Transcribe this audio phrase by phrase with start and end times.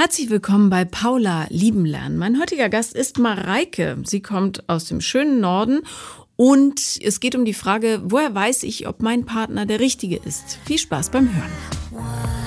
[0.00, 2.16] Herzlich willkommen bei Paula Lieben lernen.
[2.16, 3.98] Mein heutiger Gast ist Mareike.
[4.06, 5.80] Sie kommt aus dem schönen Norden
[6.36, 10.58] und es geht um die Frage, woher weiß ich, ob mein Partner der richtige ist?
[10.64, 12.39] Viel Spaß beim Hören.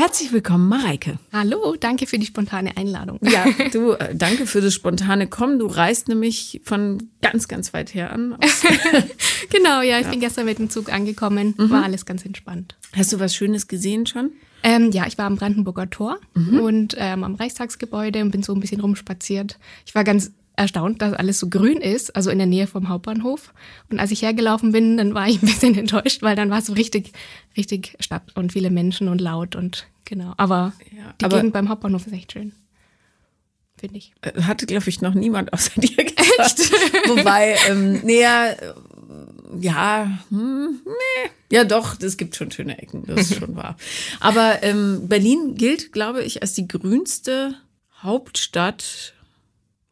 [0.00, 1.18] Herzlich willkommen, Mareike.
[1.30, 3.20] Hallo, danke für die spontane Einladung.
[3.20, 5.58] Ja, du, äh, danke für das spontane Kommen.
[5.58, 8.38] Du reist nämlich von ganz, ganz weit her an.
[9.50, 10.10] genau, ja, ich ja.
[10.10, 11.52] bin gestern mit dem Zug angekommen.
[11.58, 11.68] Mhm.
[11.68, 12.78] War alles ganz entspannt.
[12.96, 14.30] Hast du was Schönes gesehen schon?
[14.62, 16.60] Ähm, ja, ich war am Brandenburger Tor mhm.
[16.60, 19.58] und ähm, am Reichstagsgebäude und bin so ein bisschen rumspaziert.
[19.84, 23.52] Ich war ganz erstaunt, dass alles so grün ist, also in der Nähe vom Hauptbahnhof.
[23.90, 26.66] Und als ich hergelaufen bin, dann war ich ein bisschen enttäuscht, weil dann war es
[26.66, 27.12] so richtig,
[27.56, 30.34] richtig Stadt und viele Menschen und laut und genau.
[30.36, 32.52] Aber ja, die aber Gegend beim Hauptbahnhof ist echt schön.
[33.78, 34.12] Finde ich.
[34.20, 36.60] Äh, hatte, glaube ich, noch niemand außer dir gesagt.
[37.08, 38.56] Wobei, ähm, näher,
[39.58, 41.30] ja, hm, nee.
[41.50, 43.76] Ja, doch, es gibt schon schöne Ecken, das ist schon wahr.
[44.20, 47.56] Aber ähm, Berlin gilt, glaube ich, als die grünste
[48.02, 49.14] Hauptstadt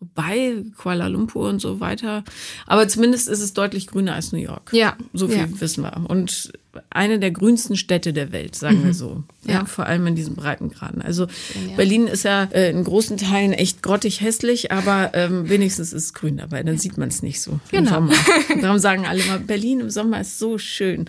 [0.00, 2.22] Wobei Kuala Lumpur und so weiter.
[2.66, 4.70] Aber zumindest ist es deutlich grüner als New York.
[4.72, 4.96] Ja.
[5.12, 5.60] So viel ja.
[5.60, 6.04] wissen wir.
[6.08, 6.52] Und
[6.90, 8.84] eine der grünsten Städte der Welt, sagen mhm.
[8.84, 9.24] wir so.
[9.44, 11.02] Ja, ja, Vor allem in diesen Breitengraden.
[11.02, 11.74] Also ja.
[11.76, 16.14] Berlin ist ja äh, in großen Teilen echt grottig hässlich, aber ähm, wenigstens ist es
[16.14, 16.62] grün dabei.
[16.62, 17.98] Dann sieht man es nicht so genau.
[17.98, 18.14] im Sommer.
[18.62, 21.06] Darum sagen alle immer, Berlin im Sommer ist so schön.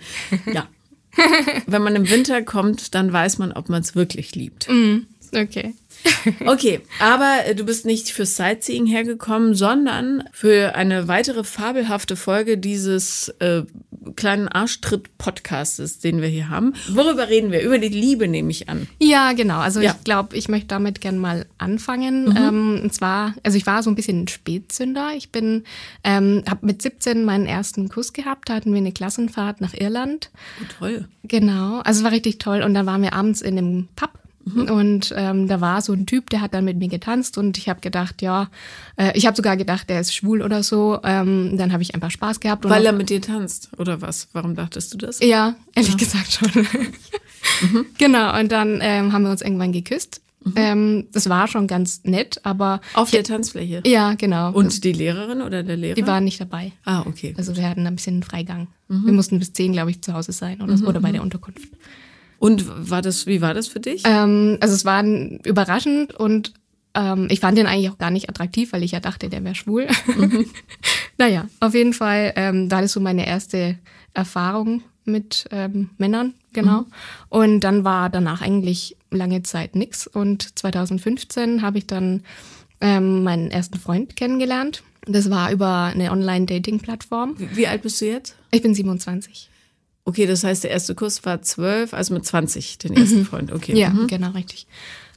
[0.52, 0.66] Ja.
[1.66, 4.68] Wenn man im Winter kommt, dann weiß man, ob man es wirklich liebt.
[4.68, 5.06] Mhm.
[5.32, 5.74] Okay.
[6.46, 12.58] Okay, aber äh, du bist nicht für Sightseeing hergekommen, sondern für eine weitere fabelhafte Folge
[12.58, 13.62] dieses äh,
[14.16, 16.74] kleinen Arschtritt-Podcastes, den wir hier haben.
[16.90, 17.62] Worüber reden wir?
[17.62, 18.86] Über die Liebe nehme ich an.
[18.98, 19.58] Ja, genau.
[19.58, 19.94] Also ja.
[19.96, 22.30] ich glaube, ich möchte damit gern mal anfangen.
[22.30, 22.36] Mhm.
[22.36, 25.10] Ähm, und zwar, also ich war so ein bisschen ein Spätzünder.
[25.16, 25.64] Ich bin,
[26.04, 28.48] ähm, habe mit 17 meinen ersten Kuss gehabt.
[28.48, 30.30] Da hatten wir eine Klassenfahrt nach Irland.
[30.60, 31.08] Oh, toll.
[31.24, 31.80] Genau.
[31.80, 32.62] Also es war richtig toll.
[32.62, 34.10] Und dann waren wir abends in einem Pub.
[34.54, 37.68] Und ähm, da war so ein Typ, der hat dann mit mir getanzt und ich
[37.68, 38.48] habe gedacht, ja,
[38.96, 40.98] äh, ich habe sogar gedacht, der ist schwul oder so.
[41.04, 42.68] Ähm, dann habe ich einfach Spaß gehabt.
[42.68, 44.28] Weil er mit dir tanzt oder was?
[44.32, 45.20] Warum dachtest du das?
[45.20, 45.96] Ja, ehrlich ja.
[45.96, 46.50] gesagt schon.
[47.72, 47.86] mhm.
[47.98, 50.20] Genau, und dann ähm, haben wir uns irgendwann geküsst.
[50.42, 50.52] Mhm.
[50.56, 52.80] Ähm, das war schon ganz nett, aber.
[52.94, 53.82] Auf der Tanzfläche?
[53.84, 54.52] Ja, genau.
[54.52, 55.94] Und die Lehrerin oder der Lehrer?
[55.94, 56.72] Die waren nicht dabei.
[56.84, 57.34] Ah, okay.
[57.36, 58.68] Also wir hatten ein bisschen Freigang.
[58.88, 59.06] Mhm.
[59.06, 60.86] Wir mussten bis zehn, glaube ich, zu Hause sein oder, mhm.
[60.86, 61.68] oder bei der Unterkunft.
[62.40, 64.02] Und war das, wie war das für dich?
[64.06, 66.54] Ähm, also es war überraschend und
[66.94, 69.54] ähm, ich fand den eigentlich auch gar nicht attraktiv, weil ich ja dachte, der wäre
[69.54, 69.86] schwul.
[70.16, 70.46] Mhm.
[71.18, 73.78] naja, auf jeden Fall ähm, war das so meine erste
[74.14, 76.80] Erfahrung mit ähm, Männern, genau.
[76.80, 76.86] Mhm.
[77.28, 80.06] Und dann war danach eigentlich lange Zeit nix.
[80.06, 82.22] Und 2015 habe ich dann
[82.80, 84.82] ähm, meinen ersten Freund kennengelernt.
[85.04, 87.34] Das war über eine Online-Dating-Plattform.
[87.36, 88.34] Wie, wie alt bist du jetzt?
[88.50, 89.49] Ich bin 27.
[90.04, 93.26] Okay, das heißt, der erste Kuss war zwölf, also mit 20 den ersten mhm.
[93.26, 93.52] Freund.
[93.52, 93.78] Okay.
[93.78, 94.06] Ja, mhm.
[94.06, 94.66] genau, richtig.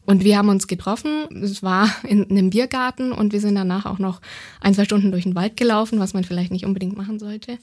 [0.05, 1.27] Und wir haben uns getroffen.
[1.43, 4.19] Es war in einem Biergarten und wir sind danach auch noch
[4.59, 7.57] ein, zwei Stunden durch den Wald gelaufen, was man vielleicht nicht unbedingt machen sollte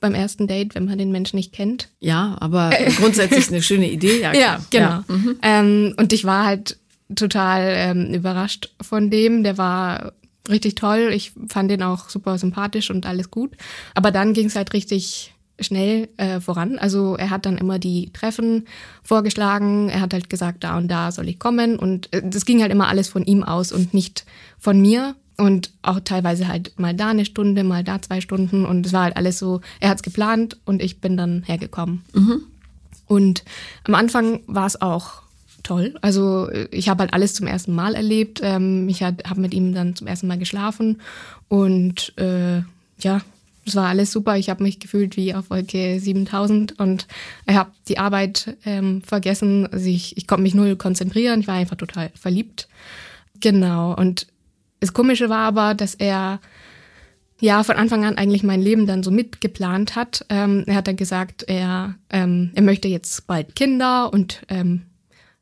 [0.00, 1.88] beim ersten Date, wenn man den Menschen nicht kennt.
[1.98, 4.30] Ja, aber grundsätzlich eine schöne Idee, ja.
[4.30, 4.42] Klar.
[4.42, 4.90] Ja, genau.
[4.90, 5.04] Ja.
[5.08, 5.38] Mhm.
[5.42, 6.78] Ähm, und ich war halt
[7.14, 9.42] total ähm, überrascht von dem.
[9.42, 10.12] Der war
[10.48, 11.10] richtig toll.
[11.12, 13.56] Ich fand den auch super sympathisch und alles gut.
[13.94, 16.78] Aber dann ging es halt richtig schnell äh, voran.
[16.78, 18.66] Also er hat dann immer die Treffen
[19.02, 19.88] vorgeschlagen.
[19.88, 21.78] Er hat halt gesagt, da und da soll ich kommen.
[21.78, 24.24] Und äh, das ging halt immer alles von ihm aus und nicht
[24.58, 25.14] von mir.
[25.36, 28.64] Und auch teilweise halt mal da eine Stunde, mal da zwei Stunden.
[28.64, 32.02] Und es war halt alles so, er hat es geplant und ich bin dann hergekommen.
[32.12, 32.42] Mhm.
[33.06, 33.44] Und
[33.84, 35.22] am Anfang war es auch
[35.62, 35.94] toll.
[36.02, 38.40] Also ich habe halt alles zum ersten Mal erlebt.
[38.42, 41.00] Ähm, ich habe mit ihm dann zum ersten Mal geschlafen.
[41.48, 42.62] Und äh,
[43.00, 43.20] ja,
[43.68, 44.36] es war alles super.
[44.36, 47.06] Ich habe mich gefühlt wie auf Wolke 7000 und
[47.46, 49.66] ich habe die Arbeit ähm, vergessen.
[49.66, 51.40] Also ich, ich konnte mich null konzentrieren.
[51.40, 52.68] Ich war einfach total verliebt.
[53.40, 53.94] Genau.
[53.94, 54.26] Und
[54.80, 56.40] das Komische war aber, dass er
[57.40, 60.24] ja von Anfang an eigentlich mein Leben dann so mitgeplant hat.
[60.28, 64.82] Ähm, er hat dann gesagt, er, ähm, er möchte jetzt bald Kinder und ähm,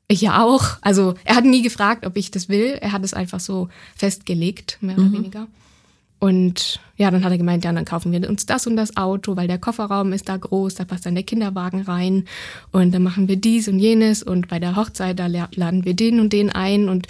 [0.08, 0.78] ich ja auch.
[0.82, 2.78] Also er hat nie gefragt, ob ich das will.
[2.80, 5.12] Er hat es einfach so festgelegt, mehr oder mhm.
[5.12, 5.48] weniger.
[6.18, 9.36] Und ja, dann hat er gemeint, ja, dann kaufen wir uns das und das Auto,
[9.36, 12.24] weil der Kofferraum ist da groß, da passt dann der Kinderwagen rein.
[12.72, 16.20] Und dann machen wir dies und jenes und bei der Hochzeit, da laden wir den
[16.20, 16.88] und den ein.
[16.88, 17.06] Und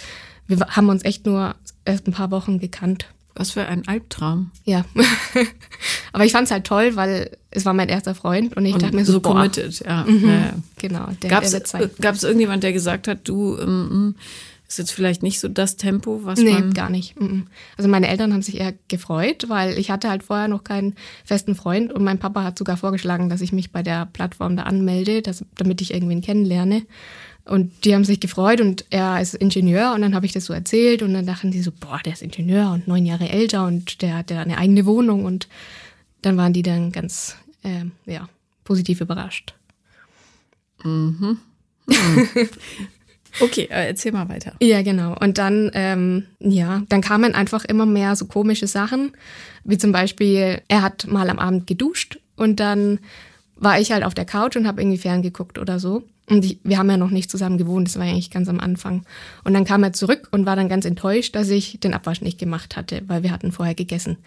[0.47, 1.55] wir haben uns echt nur
[1.85, 3.07] erst ein paar Wochen gekannt.
[3.33, 4.51] Was für ein Albtraum.
[4.65, 4.83] Ja.
[6.11, 8.81] Aber ich fand es halt toll, weil es war mein erster Freund und ich und
[8.81, 10.03] dachte mir so, so committed, ja.
[10.05, 10.27] Mhm.
[10.27, 10.53] ja.
[10.77, 11.07] Genau.
[11.29, 14.15] Gab es irgendjemand, der gesagt hat, du, ähm,
[14.67, 16.73] Ist jetzt vielleicht nicht so das Tempo, was nee, man.
[16.73, 17.15] gar nicht.
[17.77, 21.55] Also meine Eltern haben sich eher gefreut, weil ich hatte halt vorher noch keinen festen
[21.55, 25.21] Freund und mein Papa hat sogar vorgeschlagen, dass ich mich bei der Plattform da anmelde,
[25.21, 26.83] dass, damit ich irgendwen kennenlerne.
[27.45, 30.53] Und die haben sich gefreut und er ist Ingenieur und dann habe ich das so
[30.53, 34.01] erzählt und dann dachten die so, boah, der ist Ingenieur und neun Jahre älter und
[34.01, 35.47] der hat ja eine eigene Wohnung und
[36.21, 38.27] dann waren die dann ganz, äh, ja,
[38.65, 39.55] positiv überrascht.
[40.83, 41.37] Mhm.
[41.85, 42.27] mhm.
[43.39, 44.53] Okay, äh, erzähl mal weiter.
[44.61, 45.15] Ja, genau.
[45.19, 49.11] Und dann, ähm, ja, dann kamen einfach immer mehr so komische Sachen,
[49.63, 52.99] wie zum Beispiel, er hat mal am Abend geduscht und dann
[53.55, 56.03] war ich halt auf der Couch und habe irgendwie ferngeguckt oder so.
[56.29, 58.59] Und ich, wir haben ja noch nicht zusammen gewohnt, das war ja eigentlich ganz am
[58.59, 59.05] Anfang.
[59.45, 62.37] Und dann kam er zurück und war dann ganz enttäuscht, dass ich den Abwasch nicht
[62.37, 64.17] gemacht hatte, weil wir hatten vorher gegessen.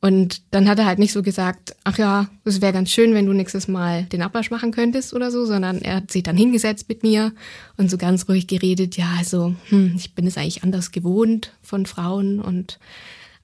[0.00, 3.26] Und dann hat er halt nicht so gesagt, ach ja, es wäre ganz schön, wenn
[3.26, 6.88] du nächstes Mal den Abwasch machen könntest oder so, sondern er hat sich dann hingesetzt
[6.88, 7.32] mit mir
[7.76, 11.84] und so ganz ruhig geredet, ja, also, hm, ich bin es eigentlich anders gewohnt von
[11.84, 12.78] Frauen und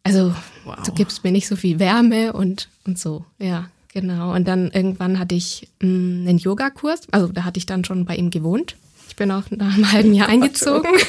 [0.05, 0.35] also
[0.65, 0.77] wow.
[0.87, 3.69] du gibst mir nicht so viel Wärme und, und so, ja.
[3.97, 4.35] Genau.
[4.35, 7.01] Und dann irgendwann hatte ich mh, mm, einen Yogakurs.
[7.13, 8.77] Also da hatte ich dann schon bei ihm gewohnt.
[9.09, 10.91] Ich bin auch nach einem halben Jahr eingezogen.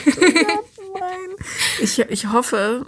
[1.80, 2.88] Ich, ich hoffe,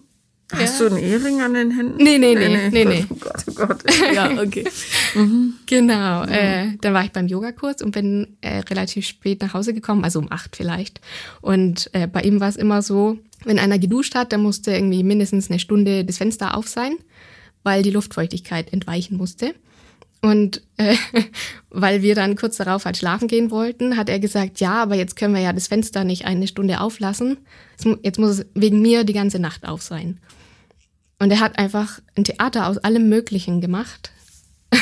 [0.51, 0.89] Hast ja.
[0.89, 2.03] du einen Ehering an den Händen?
[2.03, 3.05] Nee, nee, nee, nee, nee.
[3.07, 3.83] Oh Gott, oh Gott.
[4.13, 4.65] Ja, okay.
[5.13, 5.53] Mhm.
[5.67, 6.23] Genau.
[6.23, 6.31] Mhm.
[6.31, 10.17] Äh, dann war ich beim Yogakurs und bin äh, relativ spät nach Hause gekommen, also
[10.17, 11.01] um acht vielleicht.
[11.41, 15.03] Und äh, bei ihm war es immer so, wenn einer geduscht hat, dann musste irgendwie
[15.03, 16.93] mindestens eine Stunde das Fenster auf sein,
[17.61, 19.53] weil die Luftfeuchtigkeit entweichen musste.
[20.21, 20.95] Und äh,
[21.69, 25.15] weil wir dann kurz darauf halt schlafen gehen wollten, hat er gesagt, ja, aber jetzt
[25.15, 27.37] können wir ja das Fenster nicht eine Stunde auflassen.
[28.03, 30.19] Jetzt muss es wegen mir die ganze Nacht auf sein.
[31.19, 34.11] Und er hat einfach ein Theater aus allem Möglichen gemacht.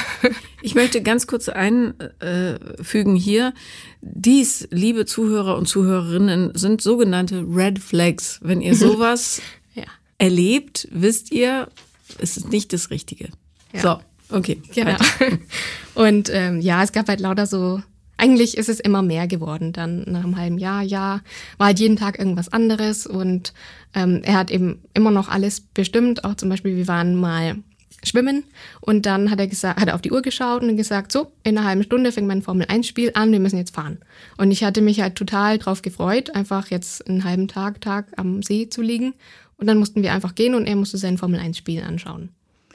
[0.64, 3.54] Ich möchte ganz kurz einfügen hier,
[4.02, 8.40] dies, liebe Zuhörer und Zuhörerinnen, sind sogenannte Red Flags.
[8.42, 9.40] Wenn ihr sowas
[9.76, 9.84] ja.
[10.18, 11.70] erlebt, wisst ihr,
[12.18, 13.30] es ist nicht das Richtige.
[13.72, 13.82] Ja.
[13.82, 14.00] So.
[14.30, 14.62] Okay.
[14.74, 14.98] Genau.
[15.96, 17.82] Und ähm, ja, es gab halt lauter so,
[18.18, 19.74] eigentlich ist es immer mehr geworden.
[19.74, 21.22] Dann nach einem halben Jahr, ja,
[21.58, 23.54] war halt jeden Tag irgendwas anderes und
[23.94, 26.24] ähm, er hat eben immer noch alles bestimmt.
[26.24, 27.58] Auch zum Beispiel, wir waren mal
[28.04, 28.44] schwimmen
[28.82, 31.58] und dann hat er gesagt, hat er auf die Uhr geschaut und gesagt, so, in
[31.58, 34.00] einer halben Stunde fängt mein Formel 1 Spiel an, wir müssen jetzt fahren.
[34.38, 38.44] Und ich hatte mich halt total drauf gefreut, einfach jetzt einen halben Tag, Tag am
[38.44, 39.14] See zu liegen.
[39.58, 42.30] Und dann mussten wir einfach gehen und er musste sein Formel 1 Spiel anschauen.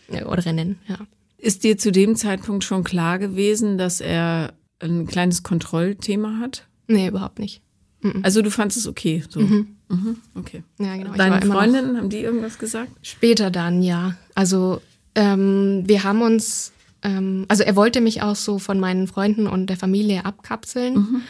[0.08, 0.98] Oder Rennen, ja.
[1.42, 6.68] Ist dir zu dem Zeitpunkt schon klar gewesen, dass er ein kleines Kontrollthema hat?
[6.86, 7.62] Nee, überhaupt nicht.
[8.00, 8.20] Mhm.
[8.22, 9.24] Also du fandest es okay.
[9.28, 9.40] So.
[9.40, 9.76] Mhm.
[9.88, 10.62] Mhm, okay.
[10.78, 11.14] Ja, genau.
[11.14, 12.92] Deine Freundinnen, haben die irgendwas gesagt?
[13.02, 14.14] Später dann, ja.
[14.36, 14.80] Also
[15.16, 16.72] ähm, wir haben uns,
[17.02, 20.94] ähm, also er wollte mich auch so von meinen Freunden und der Familie abkapseln.
[20.94, 21.22] Mhm.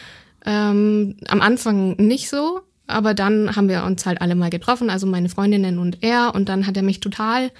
[0.45, 5.07] Ähm, am Anfang nicht so, aber dann haben wir uns halt alle mal getroffen, also
[5.07, 6.35] meine Freundinnen und er.
[6.35, 7.51] Und dann hat er mich total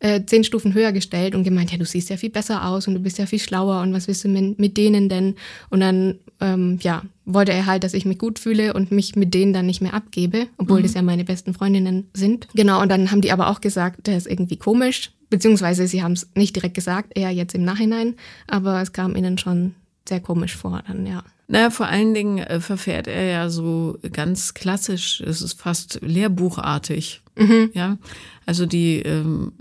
[0.00, 2.94] äh, zehn Stufen höher gestellt und gemeint, ja, du siehst ja viel besser aus und
[2.94, 5.34] du bist ja viel schlauer und was willst du mit, mit denen denn?
[5.70, 9.34] Und dann, ähm, ja, wollte er halt, dass ich mich gut fühle und mich mit
[9.34, 10.82] denen dann nicht mehr abgebe, obwohl mhm.
[10.84, 12.48] das ja meine besten Freundinnen sind.
[12.54, 16.12] Genau, und dann haben die aber auch gesagt, der ist irgendwie komisch, beziehungsweise sie haben
[16.12, 18.14] es nicht direkt gesagt, eher jetzt im Nachhinein,
[18.46, 19.74] aber es kam ihnen schon
[20.08, 21.22] sehr komisch vor dann, ja.
[21.50, 27.22] Naja, vor allen Dingen äh, verfährt er ja so ganz klassisch, es ist fast lehrbuchartig.
[27.36, 27.70] Mhm.
[27.72, 27.96] Ja,
[28.44, 29.52] also die ähm,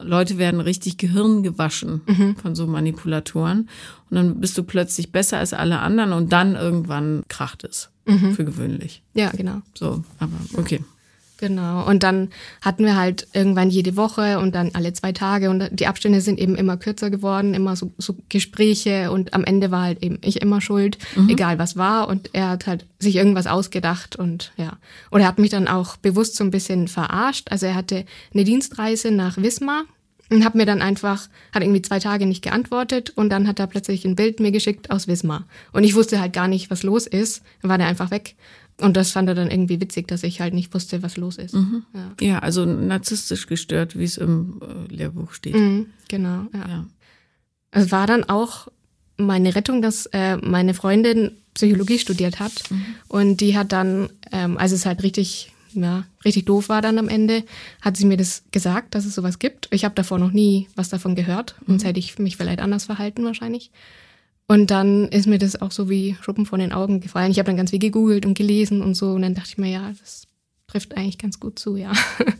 [0.00, 2.36] Leute werden richtig Gehirn gewaschen mhm.
[2.36, 3.68] von so Manipulatoren.
[4.10, 7.90] Und dann bist du plötzlich besser als alle anderen und dann irgendwann kracht es.
[8.06, 8.34] Mhm.
[8.34, 9.02] Für gewöhnlich.
[9.14, 9.60] Ja, genau.
[9.74, 10.82] So, aber okay.
[11.38, 11.86] Genau.
[11.86, 12.30] Und dann
[12.60, 16.38] hatten wir halt irgendwann jede Woche und dann alle zwei Tage und die Abstände sind
[16.38, 20.42] eben immer kürzer geworden, immer so, so Gespräche und am Ende war halt eben ich
[20.42, 21.28] immer schuld, mhm.
[21.28, 24.78] egal was war und er hat halt sich irgendwas ausgedacht und ja.
[25.10, 27.52] Und er hat mich dann auch bewusst so ein bisschen verarscht.
[27.52, 28.04] Also er hatte
[28.34, 29.84] eine Dienstreise nach Wismar
[30.30, 33.68] und hat mir dann einfach, hat irgendwie zwei Tage nicht geantwortet und dann hat er
[33.68, 35.46] plötzlich ein Bild mir geschickt aus Wismar.
[35.72, 37.42] Und ich wusste halt gar nicht, was los ist.
[37.62, 38.34] Dann war der einfach weg.
[38.80, 41.54] Und das fand er dann irgendwie witzig, dass ich halt nicht wusste, was los ist.
[41.54, 41.82] Mhm.
[41.94, 42.26] Ja.
[42.26, 42.38] ja.
[42.38, 45.54] also narzisstisch gestört, wie es im äh, Lehrbuch steht.
[45.54, 46.68] Mhm, genau, ja.
[46.68, 46.86] ja.
[47.70, 48.68] Es war dann auch
[49.16, 52.52] meine Rettung, dass äh, meine Freundin Psychologie studiert hat.
[52.70, 52.84] Mhm.
[53.08, 57.08] Und die hat dann, ähm, als es halt richtig, ja, richtig doof war dann am
[57.08, 57.42] Ende,
[57.80, 59.68] hat sie mir das gesagt, dass es sowas gibt.
[59.72, 61.56] Ich habe davor noch nie was davon gehört.
[61.60, 61.66] Mhm.
[61.66, 63.72] Sonst hätte ich mich vielleicht anders verhalten wahrscheinlich.
[64.48, 67.30] Und dann ist mir das auch so wie Schuppen von den Augen gefallen.
[67.30, 69.10] Ich habe dann ganz viel gegoogelt und gelesen und so.
[69.10, 70.26] Und dann dachte ich mir, ja, das
[70.66, 71.92] trifft eigentlich ganz gut zu, ja.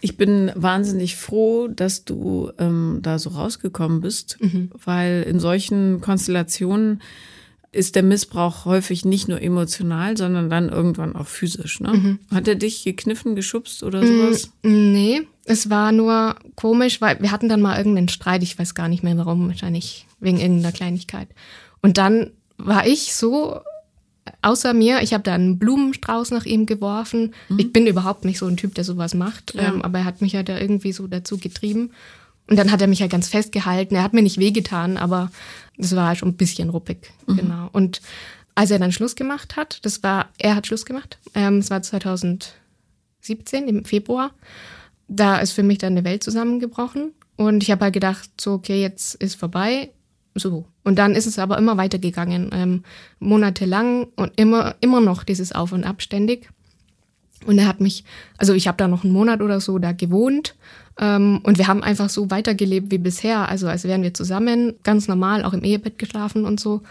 [0.00, 4.70] Ich bin wahnsinnig froh, dass du ähm, da so rausgekommen bist, mhm.
[4.82, 7.02] weil in solchen Konstellationen
[7.70, 11.80] ist der Missbrauch häufig nicht nur emotional, sondern dann irgendwann auch physisch.
[11.80, 11.92] Ne?
[11.92, 12.18] Mhm.
[12.34, 14.50] Hat er dich gekniffen, geschubst oder sowas?
[14.62, 18.74] Mm, nee, es war nur komisch, weil wir hatten dann mal irgendeinen Streit, ich weiß
[18.74, 21.28] gar nicht mehr warum, wahrscheinlich wegen irgendeiner Kleinigkeit.
[21.82, 23.60] Und dann war ich so
[24.42, 27.34] außer mir, ich habe da einen Blumenstrauß nach ihm geworfen.
[27.48, 27.58] Mhm.
[27.58, 29.68] Ich bin überhaupt nicht so ein Typ, der sowas macht, ja.
[29.68, 31.90] ähm, aber er hat mich ja da irgendwie so dazu getrieben.
[32.48, 33.94] Und dann hat er mich ja ganz festgehalten.
[33.94, 35.30] Er hat mir nicht wehgetan, aber
[35.76, 37.12] es war schon ein bisschen ruppig.
[37.26, 37.36] Mhm.
[37.36, 37.68] Genau.
[37.72, 38.00] Und
[38.54, 41.80] als er dann Schluss gemacht hat, das war, er hat Schluss gemacht, ähm, es war
[41.80, 44.32] 2017 im Februar,
[45.06, 47.12] da ist für mich dann eine Welt zusammengebrochen.
[47.36, 49.90] Und ich habe halt gedacht, so, okay, jetzt ist vorbei.
[50.34, 50.64] So.
[50.82, 52.82] Und dann ist es aber immer weitergegangen, ähm,
[53.20, 56.50] monatelang und immer, immer noch dieses Auf und Ab ständig.
[57.46, 58.04] Und er hat mich,
[58.36, 60.56] also ich habe da noch einen Monat oder so da gewohnt
[61.00, 65.44] und wir haben einfach so weitergelebt wie bisher, also als wären wir zusammen, ganz normal,
[65.44, 66.82] auch im Ehebett geschlafen und so.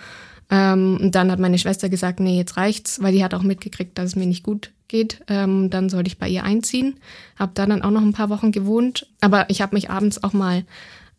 [0.50, 3.98] Ähm, und dann hat meine Schwester gesagt, nee, jetzt reicht's, weil die hat auch mitgekriegt,
[3.98, 5.22] dass es mir nicht gut geht.
[5.28, 6.96] Ähm, dann sollte ich bei ihr einziehen.
[7.38, 10.34] Hab da dann auch noch ein paar Wochen gewohnt, aber ich habe mich abends auch
[10.34, 10.64] mal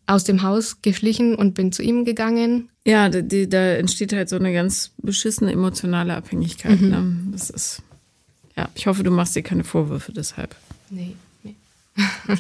[0.07, 2.71] aus dem Haus geschlichen und bin zu ihm gegangen.
[2.87, 6.80] Ja, die, da entsteht halt so eine ganz beschissene emotionale Abhängigkeit.
[6.80, 6.88] Mhm.
[6.88, 7.16] Ne?
[7.33, 7.83] Das ist,
[8.57, 10.57] ja, ich hoffe, du machst dir keine Vorwürfe deshalb.
[10.88, 11.54] Nee, nee.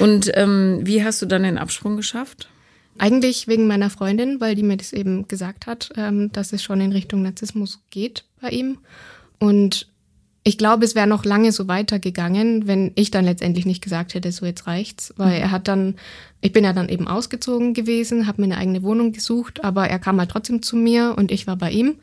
[0.00, 2.48] und ähm, wie hast du dann den Absprung geschafft?
[2.98, 6.80] Eigentlich wegen meiner Freundin, weil die mir das eben gesagt hat, ähm, dass es schon
[6.80, 8.78] in Richtung Narzissmus geht bei ihm.
[9.40, 9.88] Und
[10.44, 14.30] ich glaube, es wäre noch lange so weitergegangen, wenn ich dann letztendlich nicht gesagt hätte,
[14.30, 15.96] so jetzt reicht's, weil er hat dann,
[16.42, 19.98] ich bin ja dann eben ausgezogen gewesen, habe mir eine eigene Wohnung gesucht, aber er
[19.98, 21.96] kam halt trotzdem zu mir und ich war bei ihm.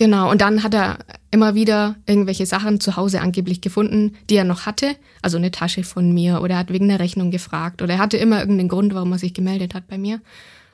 [0.00, 4.44] Genau, und dann hat er immer wieder irgendwelche Sachen zu Hause angeblich gefunden, die er
[4.44, 7.92] noch hatte, also eine Tasche von mir oder er hat wegen der Rechnung gefragt oder
[7.92, 10.22] er hatte immer irgendeinen Grund, warum er sich gemeldet hat bei mir.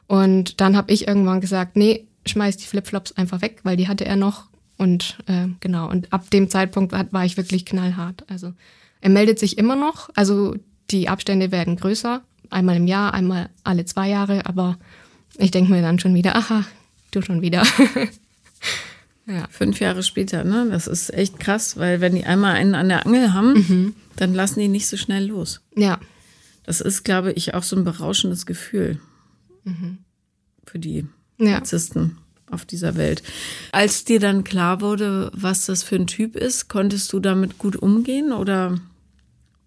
[0.06, 4.04] Und dann habe ich irgendwann gesagt, nee, schmeiß die Flipflops einfach weg, weil die hatte
[4.04, 4.44] er noch
[4.76, 8.22] und äh, genau, und ab dem Zeitpunkt war, war ich wirklich knallhart.
[8.28, 8.52] Also
[9.00, 10.54] er meldet sich immer noch, also
[10.92, 14.78] die Abstände werden größer, einmal im Jahr, einmal alle zwei Jahre, aber
[15.36, 16.62] ich denke mir dann schon wieder, aha,
[17.10, 17.64] du schon wieder.
[19.26, 19.46] ja.
[19.50, 20.68] Fünf Jahre später, ne?
[20.70, 23.94] Das ist echt krass, weil wenn die einmal einen an der Angel haben, mhm.
[24.16, 25.60] dann lassen die nicht so schnell los.
[25.74, 25.98] Ja.
[26.64, 29.00] Das ist, glaube ich, auch so ein berauschendes Gefühl
[29.64, 29.98] mhm.
[30.64, 31.06] für die
[31.38, 31.52] ja.
[31.52, 32.18] Narzissten
[32.50, 33.22] auf dieser Welt.
[33.72, 37.76] Als dir dann klar wurde, was das für ein Typ ist, konntest du damit gut
[37.76, 38.78] umgehen oder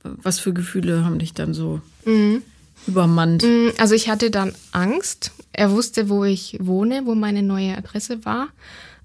[0.03, 2.41] was für Gefühle haben dich dann so mhm.
[2.87, 3.43] übermannt?
[3.43, 5.31] Mhm, also ich hatte dann Angst.
[5.51, 8.49] Er wusste, wo ich wohne, wo meine neue Adresse war.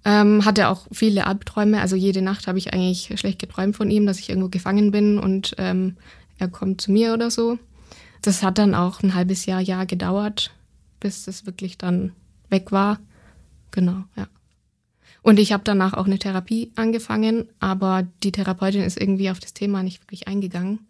[0.04, 1.80] Ähm, hatte auch viele Albträume.
[1.80, 5.18] Also jede Nacht habe ich eigentlich schlecht geträumt von ihm, dass ich irgendwo gefangen bin
[5.18, 5.96] und ähm,
[6.38, 7.58] er kommt zu mir oder so.
[8.20, 10.54] Das hat dann auch ein halbes Jahr, Jahr gedauert,
[11.00, 12.12] bis das wirklich dann
[12.50, 12.98] weg war.
[13.70, 14.28] Genau, ja.
[15.22, 19.54] Und ich habe danach auch eine Therapie angefangen, aber die Therapeutin ist irgendwie auf das
[19.54, 20.80] Thema nicht wirklich eingegangen.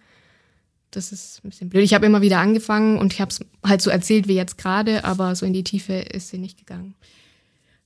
[0.90, 1.84] Das ist ein bisschen blöd.
[1.84, 5.04] Ich habe immer wieder angefangen und ich habe es halt so erzählt wie jetzt gerade,
[5.04, 6.94] aber so in die Tiefe ist sie nicht gegangen.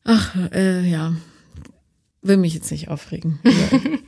[0.04, 1.14] Ach, äh, ja.
[2.22, 3.38] Will mich jetzt nicht aufregen.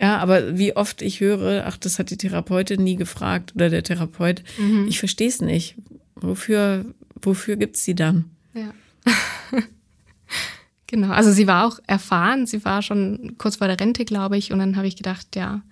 [0.00, 3.82] ja, aber wie oft ich höre, ach, das hat die Therapeutin nie gefragt oder der
[3.82, 4.42] Therapeut.
[4.58, 4.86] Mhm.
[4.88, 5.76] Ich verstehe es nicht.
[6.16, 6.84] Wofür,
[7.20, 8.30] wofür gibt es sie dann?
[8.54, 8.72] Ja.
[10.86, 14.52] genau, also sie war auch erfahren, sie war schon kurz vor der Rente, glaube ich,
[14.52, 15.62] und dann habe ich gedacht, ja,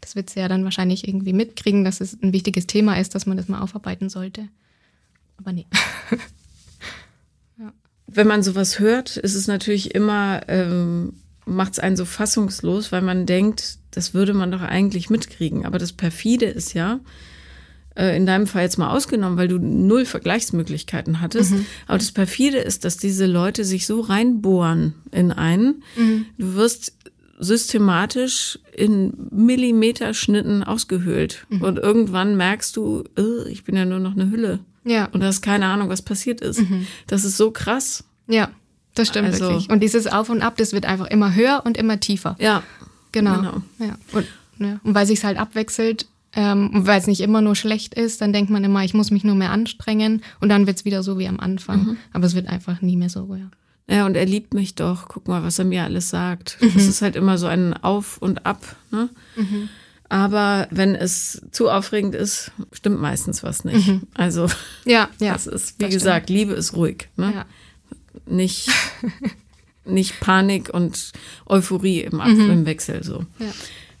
[0.00, 3.26] das wird sie ja dann wahrscheinlich irgendwie mitkriegen, dass es ein wichtiges Thema ist, dass
[3.26, 4.48] man das mal aufarbeiten sollte.
[5.36, 5.66] Aber nee.
[8.12, 11.14] Wenn man sowas hört, ist es natürlich immer, ähm,
[11.46, 15.64] macht es einen so fassungslos, weil man denkt, das würde man doch eigentlich mitkriegen.
[15.64, 17.00] Aber das perfide ist ja,
[17.96, 21.52] äh, in deinem Fall jetzt mal ausgenommen, weil du null Vergleichsmöglichkeiten hattest.
[21.52, 21.66] Mhm.
[21.86, 25.82] Aber das perfide ist, dass diese Leute sich so reinbohren in einen.
[25.96, 26.26] Mhm.
[26.38, 26.94] Du wirst
[27.38, 31.46] systematisch in Millimeterschnitten ausgehöhlt.
[31.48, 31.62] Mhm.
[31.62, 34.60] Und irgendwann merkst du, oh, ich bin ja nur noch eine Hülle.
[34.84, 35.06] Ja.
[35.12, 36.60] Und du hast keine Ahnung, was passiert ist.
[36.60, 36.86] Mhm.
[37.06, 38.04] Das ist so krass.
[38.26, 38.50] Ja,
[38.94, 39.70] das stimmt also, wirklich.
[39.70, 42.36] Und dieses Auf und Ab, das wird einfach immer höher und immer tiefer.
[42.38, 42.62] Ja.
[43.12, 43.36] Genau.
[43.36, 43.62] genau.
[43.78, 43.98] Ja.
[44.12, 44.26] Und,
[44.58, 44.80] ja.
[44.82, 48.50] und weil sich halt abwechselt, ähm, weil es nicht immer nur schlecht ist, dann denkt
[48.50, 51.26] man immer, ich muss mich nur mehr anstrengen und dann wird es wieder so wie
[51.26, 51.84] am Anfang.
[51.84, 51.96] Mhm.
[52.12, 53.50] Aber es wird einfach nie mehr so, ja.
[53.88, 55.08] Ja, und er liebt mich doch.
[55.08, 56.58] Guck mal, was er mir alles sagt.
[56.60, 56.74] Mhm.
[56.74, 58.76] Das ist halt immer so ein Auf und Ab.
[58.92, 59.08] Ne?
[59.34, 59.68] Mhm.
[60.10, 63.86] Aber wenn es zu aufregend ist, stimmt meistens was nicht.
[63.86, 64.02] Mhm.
[64.12, 64.48] Also,
[64.84, 65.32] ja, ja.
[65.32, 66.38] Das ist, wie das gesagt, stimmt.
[66.38, 67.08] Liebe ist ruhig.
[67.16, 67.32] Ne?
[67.32, 67.46] Ja.
[68.26, 68.68] Nicht,
[69.84, 71.12] nicht Panik und
[71.46, 72.50] Euphorie im, Ab mhm.
[72.50, 73.04] im Wechsel.
[73.04, 73.24] So.
[73.38, 73.52] Ja.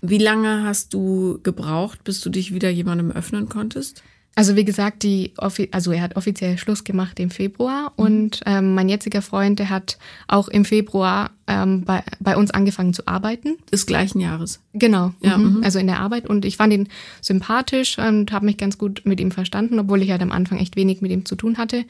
[0.02, 4.02] Wie lange hast du gebraucht, bis du dich wieder jemandem öffnen konntest?
[4.36, 8.04] Also wie gesagt, die also er hat offiziell Schluss gemacht im Februar mhm.
[8.04, 12.94] und ähm, mein jetziger Freund, der hat auch im Februar ähm, bei, bei uns angefangen
[12.94, 13.58] zu arbeiten.
[13.72, 14.60] Des gleichen Jahres.
[14.72, 15.56] Genau, ja, mhm.
[15.56, 15.64] mhm.
[15.64, 16.88] also in der Arbeit und ich fand ihn
[17.20, 20.76] sympathisch und habe mich ganz gut mit ihm verstanden, obwohl ich halt am Anfang echt
[20.76, 21.84] wenig mit ihm zu tun hatte.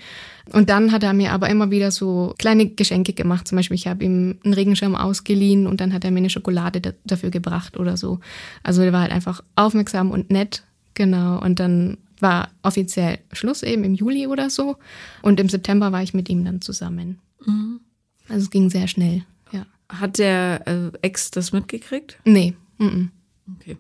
[0.51, 3.49] Und dann hat er mir aber immer wieder so kleine Geschenke gemacht.
[3.49, 6.81] Zum Beispiel, ich habe ihm einen Regenschirm ausgeliehen und dann hat er mir eine Schokolade
[6.81, 8.19] da, dafür gebracht oder so.
[8.63, 10.65] Also er war halt einfach aufmerksam und nett.
[10.95, 11.41] Genau.
[11.41, 14.77] Und dann war offiziell Schluss eben im Juli oder so.
[15.23, 17.19] Und im September war ich mit ihm dann zusammen.
[17.45, 17.81] Mhm.
[18.29, 19.67] Also es ging sehr schnell, ja.
[19.89, 22.19] Hat der äh, Ex das mitgekriegt?
[22.25, 22.55] Nee.
[22.79, 23.11] Mhm.
[23.57, 23.77] Okay.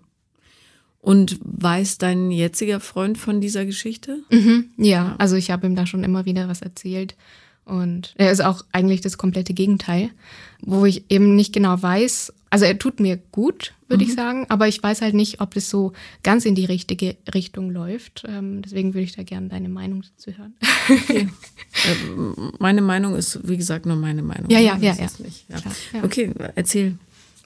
[1.00, 4.22] Und weiß dein jetziger Freund von dieser Geschichte?
[4.30, 7.16] Mhm, ja, ja, also ich habe ihm da schon immer wieder was erzählt.
[7.64, 10.10] Und er ist auch eigentlich das komplette Gegenteil,
[10.60, 14.10] wo ich eben nicht genau weiß, also er tut mir gut, würde mhm.
[14.10, 15.92] ich sagen, aber ich weiß halt nicht, ob das so
[16.24, 18.24] ganz in die richtige Richtung läuft.
[18.26, 20.54] Ähm, deswegen würde ich da gerne deine Meinung dazu hören.
[20.88, 21.28] Okay.
[21.84, 24.50] äh, meine Meinung ist, wie gesagt, nur meine Meinung.
[24.50, 24.94] Ja, ja, ja.
[24.94, 25.08] ja.
[25.48, 25.60] ja.
[25.60, 26.04] Klar, ja.
[26.04, 26.98] Okay, erzähl.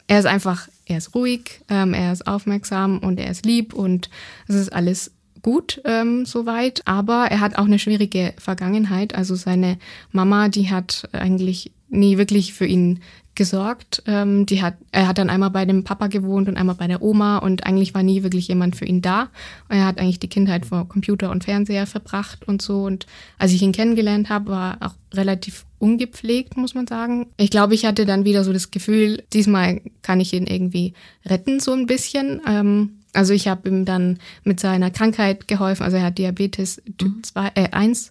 [0.06, 4.10] Er ist einfach, er ist ruhig, ähm, er ist aufmerksam und er ist lieb und
[4.48, 9.14] es ist alles gut ähm, soweit, aber er hat auch eine schwierige Vergangenheit.
[9.14, 9.78] Also seine
[10.10, 13.00] Mama, die hat eigentlich nie wirklich für ihn
[13.34, 14.02] gesorgt.
[14.06, 17.02] Ähm, die hat, er hat dann einmal bei dem Papa gewohnt und einmal bei der
[17.02, 19.28] Oma und eigentlich war nie wirklich jemand für ihn da.
[19.68, 22.84] Er hat eigentlich die Kindheit vor Computer und Fernseher verbracht und so.
[22.84, 23.06] Und
[23.38, 27.26] als ich ihn kennengelernt habe, war er auch relativ ungepflegt, muss man sagen.
[27.36, 30.94] Ich glaube, ich hatte dann wieder so das Gefühl, diesmal kann ich ihn irgendwie
[31.26, 32.40] retten, so ein bisschen.
[32.46, 35.82] Ähm, also ich habe ihm dann mit seiner Krankheit geholfen.
[35.82, 37.50] Also er hat Diabetes Typ 2, mhm.
[37.54, 38.10] äh, 1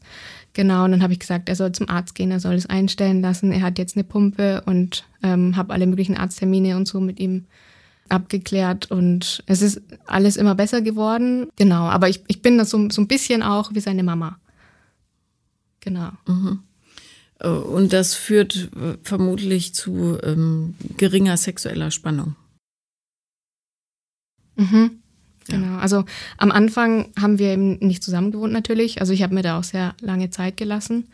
[0.54, 3.22] Genau, und dann habe ich gesagt, er soll zum Arzt gehen, er soll es einstellen
[3.22, 3.52] lassen.
[3.52, 7.46] Er hat jetzt eine Pumpe und ähm, habe alle möglichen Arzttermine und so mit ihm
[8.10, 11.48] abgeklärt und es ist alles immer besser geworden.
[11.56, 14.38] Genau, aber ich, ich bin da so, so ein bisschen auch wie seine Mama.
[15.80, 16.12] Genau.
[16.28, 16.60] Mhm.
[17.40, 22.36] Äh, und das führt äh, vermutlich zu ähm, geringer sexueller Spannung.
[24.56, 24.92] Mhm.
[25.48, 25.78] Genau.
[25.78, 26.06] Also
[26.38, 29.02] am Anfang haben wir eben nicht zusammen gewohnt natürlich.
[29.02, 31.08] Also ich habe mir da auch sehr lange Zeit gelassen,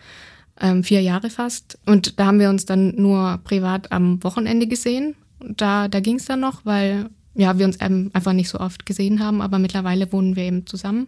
[0.60, 1.80] ähm, vier Jahre fast.
[1.86, 5.16] Und da haben wir uns dann nur privat am Wochenende gesehen.
[5.40, 8.86] Da, da ging es dann noch, weil ja, wir uns eben einfach nicht so oft
[8.86, 9.42] gesehen haben.
[9.42, 11.08] Aber mittlerweile wohnen wir eben zusammen.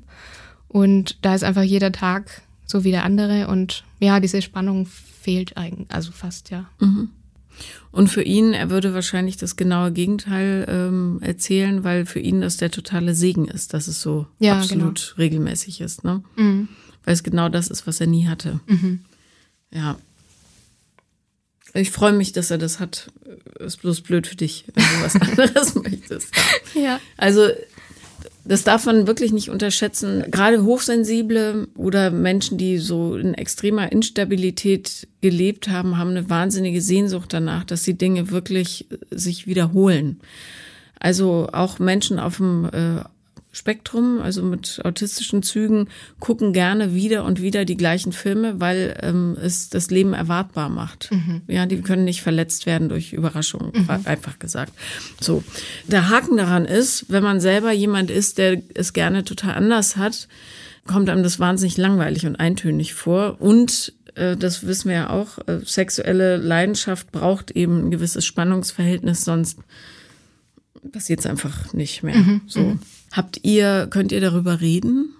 [0.67, 3.47] Und da ist einfach jeder Tag so wie der andere.
[3.47, 6.65] Und ja, diese Spannung fehlt eigentlich, also fast, ja.
[6.79, 7.09] Mhm.
[7.91, 12.57] Und für ihn, er würde wahrscheinlich das genaue Gegenteil ähm, erzählen, weil für ihn das
[12.57, 15.17] der totale Segen ist, dass es so ja, absolut genau.
[15.17, 16.03] regelmäßig ist.
[16.03, 16.23] Ne?
[16.35, 16.69] Mhm.
[17.03, 18.59] Weil es genau das ist, was er nie hatte.
[18.67, 19.01] Mhm.
[19.73, 19.97] Ja.
[21.73, 23.11] Ich freue mich, dass er das hat.
[23.59, 26.33] Ist bloß blöd für dich, wenn du was anderes möchtest.
[26.75, 26.81] Ja.
[26.81, 26.99] ja.
[27.17, 27.47] Also
[28.43, 30.23] das darf man wirklich nicht unterschätzen.
[30.29, 37.33] Gerade Hochsensible oder Menschen, die so in extremer Instabilität gelebt haben, haben eine wahnsinnige Sehnsucht
[37.33, 40.19] danach, dass die Dinge wirklich sich wiederholen.
[40.99, 43.03] Also auch Menschen auf dem äh,
[43.51, 49.37] Spektrum, also mit autistischen Zügen, gucken gerne wieder und wieder die gleichen Filme, weil ähm,
[49.41, 51.11] es das Leben erwartbar macht.
[51.11, 51.41] Mhm.
[51.47, 53.89] Ja, die können nicht verletzt werden durch Überraschungen, mhm.
[54.05, 54.73] einfach gesagt.
[55.19, 55.43] So.
[55.87, 60.29] Der Haken daran ist, wenn man selber jemand ist, der es gerne total anders hat,
[60.87, 63.41] kommt einem das wahnsinnig langweilig und eintönig vor.
[63.41, 69.25] Und äh, das wissen wir ja auch, äh, sexuelle Leidenschaft braucht eben ein gewisses Spannungsverhältnis,
[69.25, 69.59] sonst
[70.91, 72.15] passiert es einfach nicht mehr.
[72.15, 72.41] Mhm.
[72.47, 72.77] So.
[73.11, 75.13] Habt ihr, könnt ihr darüber reden?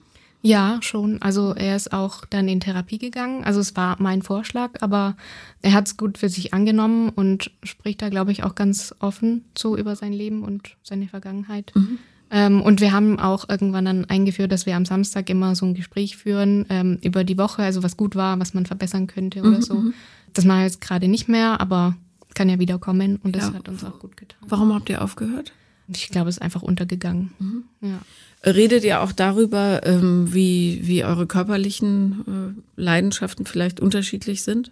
[0.44, 1.22] Ja, schon.
[1.22, 3.44] Also er ist auch dann in Therapie gegangen.
[3.44, 5.16] Also es war mein Vorschlag, aber
[5.62, 9.46] er hat es gut für sich angenommen und spricht da, glaube ich, auch ganz offen
[9.56, 11.72] so über sein Leben und seine Vergangenheit.
[11.76, 12.00] Mhm.
[12.32, 15.76] Ähm, und wir haben auch irgendwann dann eingeführt, dass wir am Samstag immer so ein
[15.76, 19.58] Gespräch führen ähm, über die Woche, also was gut war, was man verbessern könnte oder
[19.58, 19.62] mhm.
[19.62, 19.76] so.
[19.76, 19.94] Mhm.
[20.34, 21.96] Das mache ich jetzt gerade nicht mehr, aber
[22.34, 23.54] kann ja wiederkommen und das ja.
[23.54, 24.40] hat uns auch gut getan.
[24.48, 25.52] Warum habt ihr aufgehört?
[25.94, 27.32] Ich glaube, es ist einfach untergegangen.
[27.40, 27.64] Mhm.
[27.82, 28.02] Ja.
[28.44, 34.72] Redet ihr auch darüber, ähm, wie, wie eure körperlichen äh, Leidenschaften vielleicht unterschiedlich sind?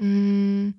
[0.00, 0.70] Mm,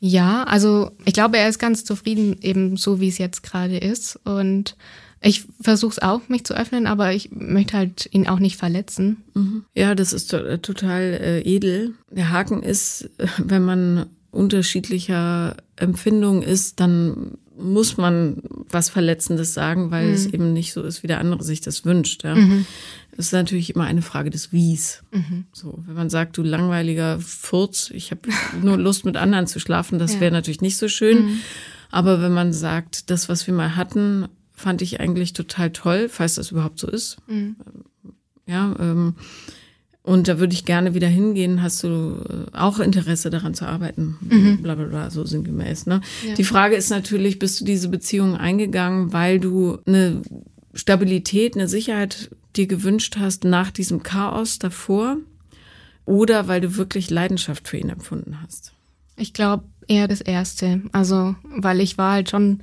[0.00, 4.20] ja, also ich glaube, er ist ganz zufrieden, eben so wie es jetzt gerade ist.
[4.24, 4.76] Und
[5.22, 9.24] ich versuche es auch, mich zu öffnen, aber ich möchte halt ihn auch nicht verletzen.
[9.34, 9.64] Mhm.
[9.74, 11.94] Ja, das ist to total äh, edel.
[12.10, 20.08] Der Haken ist, wenn man unterschiedlicher Empfindung ist, dann muss man was Verletzendes sagen, weil
[20.08, 20.14] mhm.
[20.14, 22.24] es eben nicht so ist, wie der andere sich das wünscht.
[22.24, 22.34] Ja.
[22.34, 22.66] Mhm.
[23.12, 25.02] Es ist natürlich immer eine Frage des Wies.
[25.10, 25.46] Mhm.
[25.52, 28.28] So, wenn man sagt, du langweiliger Furz, ich habe
[28.62, 30.20] nur Lust mit anderen zu schlafen, das ja.
[30.20, 31.26] wäre natürlich nicht so schön.
[31.26, 31.40] Mhm.
[31.90, 36.34] Aber wenn man sagt, das, was wir mal hatten, fand ich eigentlich total toll, falls
[36.34, 37.18] das überhaupt so ist.
[37.26, 37.56] Mhm.
[38.46, 39.14] Ja, ähm,
[40.06, 41.62] und da würde ich gerne wieder hingehen.
[41.62, 44.16] Hast du äh, auch Interesse daran zu arbeiten?
[44.20, 44.62] Mhm.
[44.62, 45.86] Bla bla bla, so sinngemäß.
[45.86, 46.00] Ne?
[46.24, 46.34] Ja.
[46.34, 50.22] Die Frage ist natürlich, bist du diese Beziehung eingegangen, weil du eine
[50.74, 55.16] Stabilität, eine Sicherheit dir gewünscht hast nach diesem Chaos davor?
[56.04, 58.74] Oder weil du wirklich Leidenschaft für ihn empfunden hast?
[59.16, 60.82] Ich glaube eher das Erste.
[60.92, 62.60] Also, weil ich war halt schon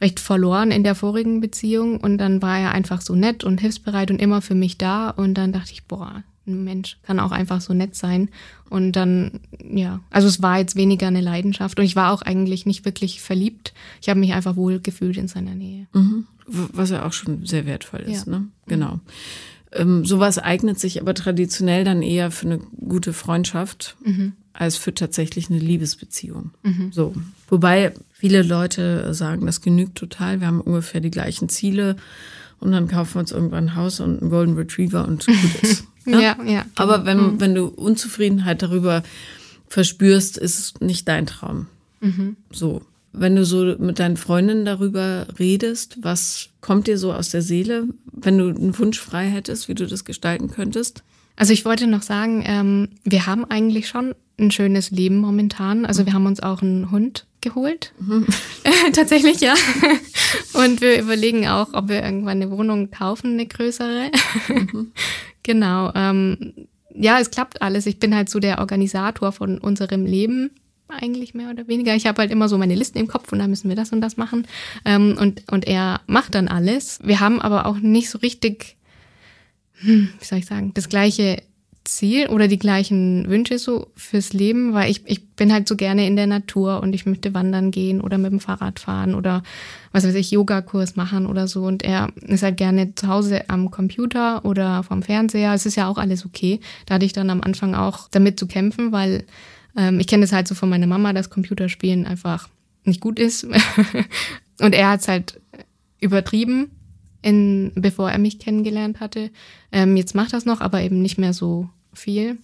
[0.00, 4.10] recht verloren in der vorigen Beziehung und dann war er einfach so nett und hilfsbereit
[4.10, 7.60] und immer für mich da und dann dachte ich, boah, ein Mensch kann auch einfach
[7.60, 8.28] so nett sein.
[8.68, 12.66] Und dann, ja, also es war jetzt weniger eine Leidenschaft und ich war auch eigentlich
[12.66, 13.72] nicht wirklich verliebt.
[14.00, 15.86] Ich habe mich einfach wohl gefühlt in seiner Nähe.
[15.92, 16.26] Mhm.
[16.46, 18.32] Was ja auch schon sehr wertvoll ist, ja.
[18.32, 18.48] ne?
[18.66, 19.00] Genau.
[19.72, 24.34] Ähm, sowas eignet sich aber traditionell dann eher für eine gute Freundschaft mhm.
[24.52, 26.50] als für tatsächlich eine Liebesbeziehung.
[26.62, 26.92] Mhm.
[26.92, 27.14] So.
[27.48, 30.40] Wobei viele Leute sagen, das genügt total.
[30.40, 31.96] Wir haben ungefähr die gleichen Ziele
[32.60, 35.84] und dann kaufen wir uns irgendwann ein Haus und einen Golden Retriever und gut ist.
[36.06, 36.36] Ja, ja.
[36.44, 37.40] ja Aber wenn, mhm.
[37.40, 39.02] wenn du Unzufriedenheit darüber
[39.68, 41.66] verspürst, ist es nicht dein Traum.
[42.00, 42.36] Mhm.
[42.52, 42.82] So.
[43.16, 47.86] Wenn du so mit deinen Freundinnen darüber redest, was kommt dir so aus der Seele,
[48.12, 51.04] wenn du einen Wunsch frei hättest, wie du das gestalten könntest?
[51.36, 55.86] Also ich wollte noch sagen, ähm, wir haben eigentlich schon ein schönes Leben momentan.
[55.86, 57.92] Also wir haben uns auch einen Hund geholt.
[58.00, 58.26] Mhm.
[58.92, 59.54] Tatsächlich, ja.
[60.54, 64.10] Und wir überlegen auch, ob wir irgendwann eine Wohnung kaufen, eine größere.
[64.48, 64.92] Mhm.
[65.44, 65.92] genau.
[65.94, 67.86] Ähm, ja, es klappt alles.
[67.86, 70.50] Ich bin halt so der Organisator von unserem Leben
[70.88, 71.94] eigentlich mehr oder weniger.
[71.94, 74.00] Ich habe halt immer so meine Listen im Kopf und da müssen wir das und
[74.00, 74.46] das machen.
[74.84, 76.98] Ähm, und, und er macht dann alles.
[77.02, 78.76] Wir haben aber auch nicht so richtig,
[79.80, 81.42] hm, wie soll ich sagen, das gleiche
[81.84, 86.06] Ziel oder die gleichen Wünsche so fürs Leben, weil ich, ich bin halt so gerne
[86.06, 89.42] in der Natur und ich möchte wandern gehen oder mit dem Fahrrad fahren oder
[89.92, 91.64] was weiß ich, Yogakurs machen oder so.
[91.64, 95.52] Und er ist halt gerne zu Hause am Computer oder vom Fernseher.
[95.52, 96.60] Es ist ja auch alles okay.
[96.86, 99.24] Da hatte ich dann am Anfang auch damit zu kämpfen, weil
[99.76, 102.48] ähm, ich kenne das halt so von meiner Mama, dass Computerspielen einfach
[102.84, 103.44] nicht gut ist.
[104.60, 105.40] und er hat es halt
[106.00, 106.70] übertrieben
[107.24, 109.30] in, bevor er mich kennengelernt hatte.
[109.72, 112.38] Ähm, jetzt macht das noch, aber eben nicht mehr so viel.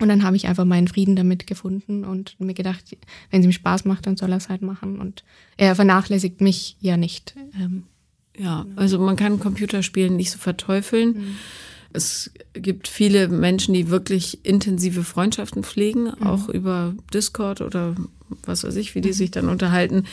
[0.00, 2.96] Und dann habe ich einfach meinen Frieden damit gefunden und mir gedacht,
[3.30, 5.00] wenn es ihm Spaß macht, dann soll er es halt machen.
[5.00, 5.24] Und
[5.56, 7.34] er vernachlässigt mich ja nicht.
[7.58, 7.84] Ähm,
[8.36, 11.12] ja, also man kann Computerspielen nicht so verteufeln.
[11.12, 11.36] Mhm.
[11.94, 16.26] Es gibt viele Menschen, die wirklich intensive Freundschaften pflegen, mhm.
[16.26, 17.94] auch über Discord oder
[18.44, 19.14] was weiß ich, wie die mhm.
[19.14, 20.04] sich dann unterhalten.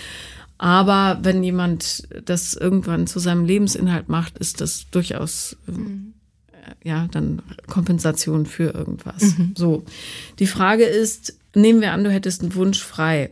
[0.59, 6.13] Aber wenn jemand das irgendwann zu seinem Lebensinhalt macht, ist das durchaus mhm.
[6.83, 9.37] ja dann Kompensation für irgendwas.
[9.37, 9.53] Mhm.
[9.57, 9.85] So.
[10.37, 13.31] Die Frage ist, nehmen wir an, du hättest einen Wunsch frei.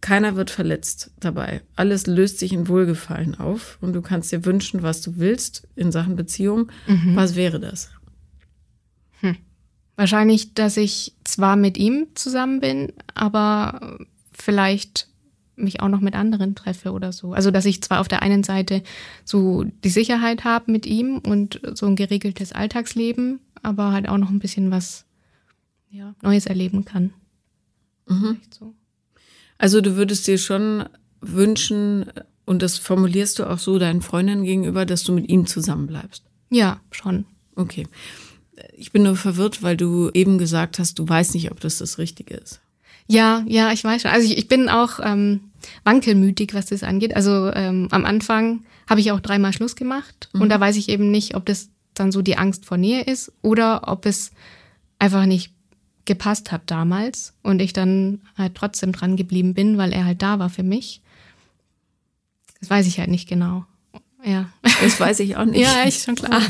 [0.00, 1.62] Keiner wird verletzt dabei.
[1.74, 5.90] Alles löst sich in Wohlgefallen auf und du kannst dir wünschen, was du willst in
[5.90, 6.70] Sachen Beziehung.
[6.86, 7.16] Mhm.
[7.16, 7.90] Was wäre das?
[9.22, 9.36] Hm.
[9.96, 13.98] Wahrscheinlich, dass ich zwar mit ihm zusammen bin, aber
[14.30, 15.08] vielleicht
[15.56, 17.32] mich auch noch mit anderen treffe oder so.
[17.32, 18.82] Also dass ich zwar auf der einen Seite
[19.24, 24.30] so die Sicherheit habe mit ihm und so ein geregeltes Alltagsleben, aber halt auch noch
[24.30, 25.04] ein bisschen was
[25.90, 27.12] ja, Neues erleben kann.
[28.08, 28.38] Mhm.
[28.50, 28.74] So.
[29.58, 30.84] Also du würdest dir schon
[31.20, 32.06] wünschen,
[32.46, 36.24] und das formulierst du auch so deinen Freundinnen gegenüber, dass du mit ihm zusammenbleibst.
[36.50, 37.24] Ja, schon.
[37.56, 37.86] Okay.
[38.76, 41.98] Ich bin nur verwirrt, weil du eben gesagt hast, du weißt nicht, ob das das
[41.98, 42.60] Richtige ist.
[43.06, 44.10] Ja, ja, ich weiß schon.
[44.10, 45.40] Also ich, ich bin auch ähm,
[45.84, 47.14] wankelmütig, was das angeht.
[47.14, 50.42] Also ähm, am Anfang habe ich auch dreimal Schluss gemacht mhm.
[50.42, 53.32] und da weiß ich eben nicht, ob das dann so die Angst vor Nähe ist
[53.42, 54.32] oder ob es
[54.98, 55.52] einfach nicht
[56.04, 60.38] gepasst hat damals und ich dann halt trotzdem dran geblieben bin, weil er halt da
[60.38, 61.00] war für mich.
[62.60, 63.64] Das weiß ich halt nicht genau.
[64.24, 64.48] Ja.
[64.62, 65.60] Das weiß ich auch nicht.
[65.60, 66.40] ja, echt schon klar.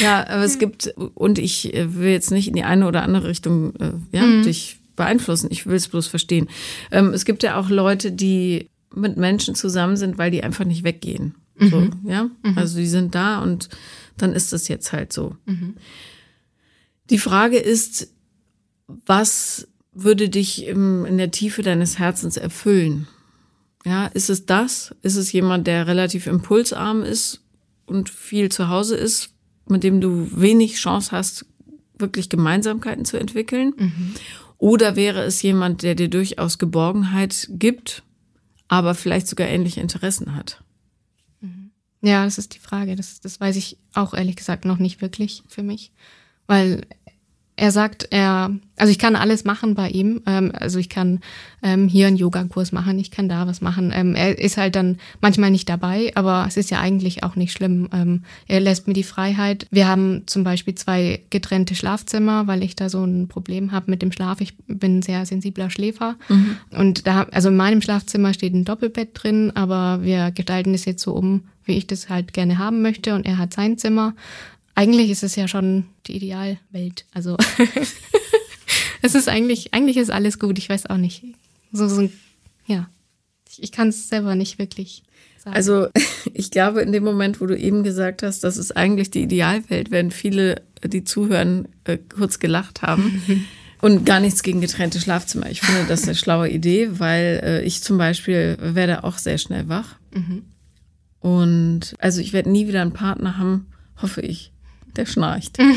[0.00, 3.28] ja, aber es gibt, und ich äh, will jetzt nicht in die eine oder andere
[3.28, 4.42] Richtung, äh, ja, mhm.
[4.42, 5.48] dich beeinflussen.
[5.50, 6.48] Ich will es bloß verstehen.
[6.90, 10.84] Ähm, es gibt ja auch Leute, die mit Menschen zusammen sind, weil die einfach nicht
[10.84, 11.34] weggehen.
[11.56, 11.68] Mhm.
[11.68, 12.58] So, ja, mhm.
[12.58, 13.68] also die sind da und
[14.16, 15.36] dann ist das jetzt halt so.
[15.46, 15.74] Mhm.
[17.10, 18.12] Die Frage ist,
[18.86, 23.06] was würde dich im, in der Tiefe deines Herzens erfüllen?
[23.84, 24.94] Ja, ist es das?
[25.02, 27.42] Ist es jemand, der relativ impulsarm ist
[27.86, 29.30] und viel zu Hause ist,
[29.68, 31.46] mit dem du wenig Chance hast,
[31.98, 33.74] wirklich Gemeinsamkeiten zu entwickeln?
[33.76, 34.14] Mhm.
[34.58, 38.02] Oder wäre es jemand, der dir durchaus Geborgenheit gibt,
[38.68, 40.62] aber vielleicht sogar ähnliche Interessen hat?
[41.40, 41.70] Mhm.
[42.02, 42.96] Ja, das ist die Frage.
[42.96, 45.92] Das, das weiß ich auch ehrlich gesagt noch nicht wirklich für mich.
[46.46, 46.86] Weil
[47.56, 50.22] er sagt, er, also ich kann alles machen bei ihm.
[50.26, 51.20] Ähm, also ich kann
[51.62, 53.92] ähm, hier einen Yogakurs machen, ich kann da was machen.
[53.94, 57.52] Ähm, er ist halt dann manchmal nicht dabei, aber es ist ja eigentlich auch nicht
[57.52, 57.88] schlimm.
[57.92, 59.68] Ähm, er lässt mir die Freiheit.
[59.70, 64.02] Wir haben zum Beispiel zwei getrennte Schlafzimmer, weil ich da so ein Problem habe mit
[64.02, 64.40] dem Schlaf.
[64.40, 66.16] Ich bin ein sehr sensibler Schläfer.
[66.28, 66.56] Mhm.
[66.76, 71.02] Und da, also in meinem Schlafzimmer steht ein Doppelbett drin, aber wir gestalten es jetzt
[71.02, 73.14] so um, wie ich das halt gerne haben möchte.
[73.14, 74.14] Und er hat sein Zimmer.
[74.74, 77.06] Eigentlich ist es ja schon die Idealwelt.
[77.12, 77.36] Also
[79.02, 80.58] es ist eigentlich, eigentlich ist alles gut.
[80.58, 81.22] Ich weiß auch nicht.
[81.72, 82.10] So, so
[82.66, 82.88] ja.
[83.48, 85.04] Ich, ich kann es selber nicht wirklich
[85.38, 85.56] sagen.
[85.56, 85.88] Also
[86.34, 89.90] ich glaube, in dem Moment, wo du eben gesagt hast, das ist eigentlich die Idealwelt,
[89.90, 93.22] werden viele, die zuhören, äh, kurz gelacht haben.
[93.80, 95.50] Und gar nichts gegen getrennte Schlafzimmer.
[95.50, 99.68] Ich finde das eine schlaue Idee, weil äh, ich zum Beispiel werde auch sehr schnell
[99.68, 99.96] wach.
[100.14, 100.42] Mhm.
[101.20, 103.66] Und also ich werde nie wieder einen Partner haben,
[104.00, 104.53] hoffe ich,
[104.94, 105.58] der schnarcht.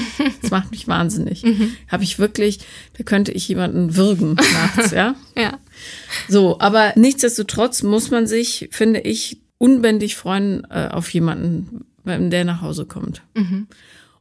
[0.41, 1.43] Das macht mich wahnsinnig.
[1.43, 1.73] Mhm.
[1.87, 2.59] Habe ich wirklich,
[2.97, 5.15] da könnte ich jemanden würgen nachts, ja?
[5.35, 5.57] ja.
[6.29, 12.61] So, aber nichtsdestotrotz muss man sich, finde ich, unbändig freuen äh, auf jemanden, der nach
[12.61, 13.23] Hause kommt.
[13.35, 13.67] Mhm.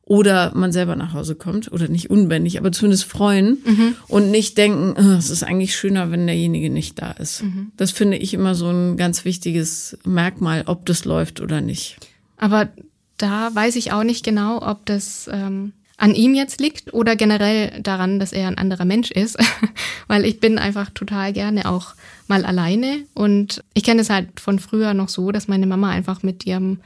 [0.03, 1.73] Oder man selber nach Hause kommt.
[1.73, 3.97] Oder nicht unbändig, aber zumindest freuen mhm.
[4.07, 7.43] und nicht denken, oh, es ist eigentlich schöner, wenn derjenige nicht da ist.
[7.43, 7.73] Mhm.
[7.77, 11.99] Das finde ich immer so ein ganz wichtiges Merkmal, ob das läuft oder nicht.
[12.37, 12.69] Aber
[13.17, 17.81] da weiß ich auch nicht genau, ob das ähm, an ihm jetzt liegt oder generell
[17.81, 19.39] daran, dass er ein anderer Mensch ist,
[20.09, 21.95] weil ich bin einfach total gerne auch
[22.29, 26.23] mal alleine und ich kenne es halt von früher noch so, dass meine Mama einfach
[26.23, 26.81] mit ihrem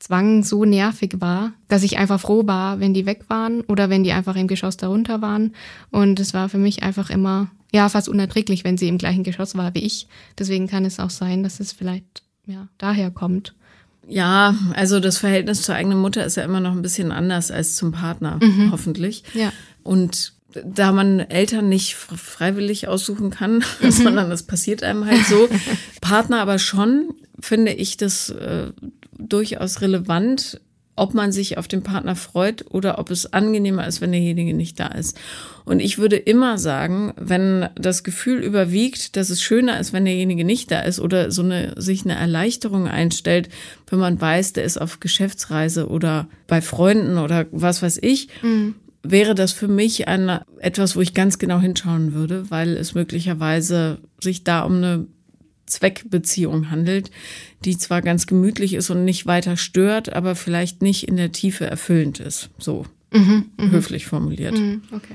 [0.00, 4.02] Zwang so nervig war, dass ich einfach froh war, wenn die weg waren oder wenn
[4.02, 5.54] die einfach im Geschoss darunter waren
[5.90, 9.56] und es war für mich einfach immer ja fast unerträglich, wenn sie im gleichen Geschoss
[9.56, 10.08] war wie ich.
[10.38, 13.54] Deswegen kann es auch sein, dass es vielleicht ja daher kommt.
[14.10, 17.76] Ja, also das Verhältnis zur eigenen Mutter ist ja immer noch ein bisschen anders als
[17.76, 18.72] zum Partner, mhm.
[18.72, 19.22] hoffentlich.
[19.34, 19.52] Ja.
[19.84, 20.32] Und
[20.64, 23.90] da man Eltern nicht freiwillig aussuchen kann, mhm.
[23.90, 25.48] sondern das passiert einem halt so,
[26.00, 28.72] Partner aber schon, finde ich das äh,
[29.16, 30.60] durchaus relevant,
[31.00, 34.78] ob man sich auf den Partner freut oder ob es angenehmer ist, wenn derjenige nicht
[34.78, 35.18] da ist.
[35.64, 40.44] Und ich würde immer sagen, wenn das Gefühl überwiegt, dass es schöner ist, wenn derjenige
[40.44, 43.48] nicht da ist oder so eine, sich eine Erleichterung einstellt,
[43.88, 48.74] wenn man weiß, der ist auf Geschäftsreise oder bei Freunden oder was weiß ich, mhm.
[49.02, 54.00] wäre das für mich ein, etwas, wo ich ganz genau hinschauen würde, weil es möglicherweise
[54.20, 55.06] sich da um eine
[55.70, 57.10] Zweckbeziehung handelt,
[57.64, 61.66] die zwar ganz gemütlich ist und nicht weiter stört, aber vielleicht nicht in der Tiefe
[61.66, 62.50] erfüllend ist.
[62.58, 63.70] So mhm, mhm.
[63.70, 64.58] höflich formuliert.
[64.58, 65.14] Mhm, okay.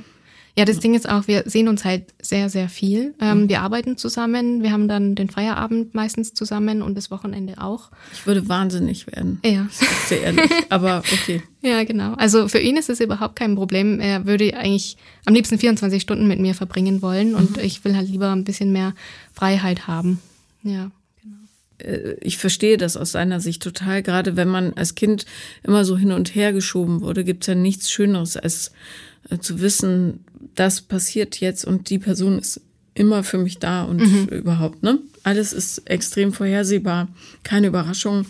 [0.57, 3.13] Ja, das Ding ist auch, wir sehen uns halt sehr, sehr viel.
[3.19, 3.49] Ähm, mhm.
[3.49, 7.91] wir arbeiten zusammen, wir haben dann den Feierabend meistens zusammen und das Wochenende auch.
[8.13, 9.39] Ich würde wahnsinnig werden.
[9.43, 9.67] Ja.
[10.07, 11.41] Sehr ehrlich, aber okay.
[11.61, 12.13] Ja, genau.
[12.13, 13.99] Also für ihn ist es überhaupt kein Problem.
[13.99, 17.63] Er würde eigentlich am liebsten 24 Stunden mit mir verbringen wollen und mhm.
[17.63, 18.93] ich will halt lieber ein bisschen mehr
[19.33, 20.21] Freiheit haben.
[20.65, 22.15] Ja, genau.
[22.21, 24.03] Ich verstehe das aus seiner Sicht total.
[24.03, 25.25] Gerade wenn man als Kind
[25.63, 28.71] immer so hin und her geschoben wurde, gibt es ja nichts Schöneres, als
[29.29, 30.25] äh, zu wissen,
[30.55, 32.61] das passiert jetzt und die Person ist
[32.93, 34.27] immer für mich da und mhm.
[34.29, 34.99] überhaupt, ne?
[35.23, 37.09] Alles ist extrem vorhersehbar,
[37.43, 38.25] keine Überraschung.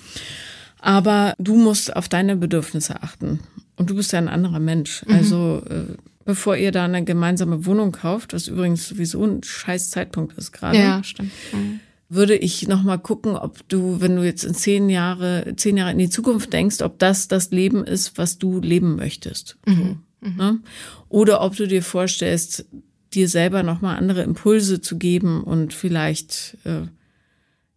[0.80, 3.40] Aber du musst auf deine Bedürfnisse achten.
[3.76, 5.04] Und du bist ja ein anderer Mensch.
[5.06, 5.14] Mhm.
[5.14, 5.94] Also, äh,
[6.24, 10.78] bevor ihr da eine gemeinsame Wohnung kauft, was übrigens sowieso ein scheiß Zeitpunkt ist gerade.
[10.78, 11.32] Ja, stimmt.
[11.52, 15.78] Mhm würde ich noch mal gucken, ob du, wenn du jetzt in zehn Jahre, zehn
[15.78, 19.58] Jahre in die Zukunft denkst, ob das das Leben ist, was du leben möchtest.
[19.66, 20.00] Mhm.
[20.22, 20.36] mhm.
[20.38, 20.60] Ne?
[21.10, 22.66] Oder ob du dir vorstellst,
[23.14, 26.88] dir selber noch mal andere Impulse zu geben und vielleicht äh,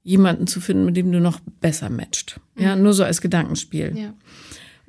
[0.03, 2.41] jemanden zu finden, mit dem du noch besser matcht.
[2.57, 2.63] Mhm.
[2.63, 3.97] Ja, nur so als Gedankenspiel.
[3.97, 4.15] Ja.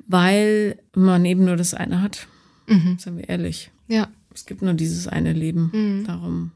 [0.06, 2.26] Weil man eben nur das eine hat.
[2.66, 2.96] Mhm.
[2.98, 3.70] Seien wir ehrlich.
[3.88, 4.08] Ja.
[4.34, 5.70] Es gibt nur dieses eine Leben.
[5.72, 6.06] Mhm.
[6.06, 6.52] Darum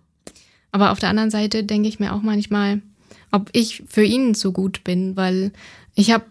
[0.75, 2.83] aber auf der anderen Seite denke ich mir auch manchmal,
[3.31, 5.53] ob ich für ihn so gut bin, weil
[5.95, 6.25] ich habe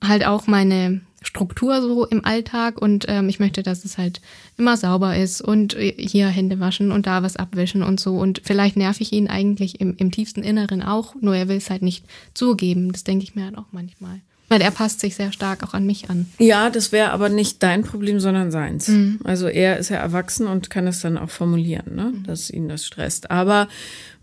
[0.00, 4.20] halt auch meine Struktur so im Alltag und ähm, ich möchte, dass es halt
[4.56, 8.16] immer sauber ist und hier Hände waschen und da was abwischen und so.
[8.16, 11.68] Und vielleicht nerv ich ihn eigentlich im, im tiefsten Inneren auch, nur er will es
[11.68, 12.92] halt nicht zugeben.
[12.92, 14.20] Das denke ich mir halt auch manchmal.
[14.50, 16.26] Weil er passt sich sehr stark auch an mich an.
[16.38, 18.88] Ja, das wäre aber nicht dein Problem, sondern seins.
[18.88, 19.20] Mhm.
[19.22, 22.12] Also er ist ja erwachsen und kann es dann auch formulieren, ne?
[22.12, 22.24] Mhm.
[22.24, 23.30] dass ihn das stresst.
[23.30, 23.68] Aber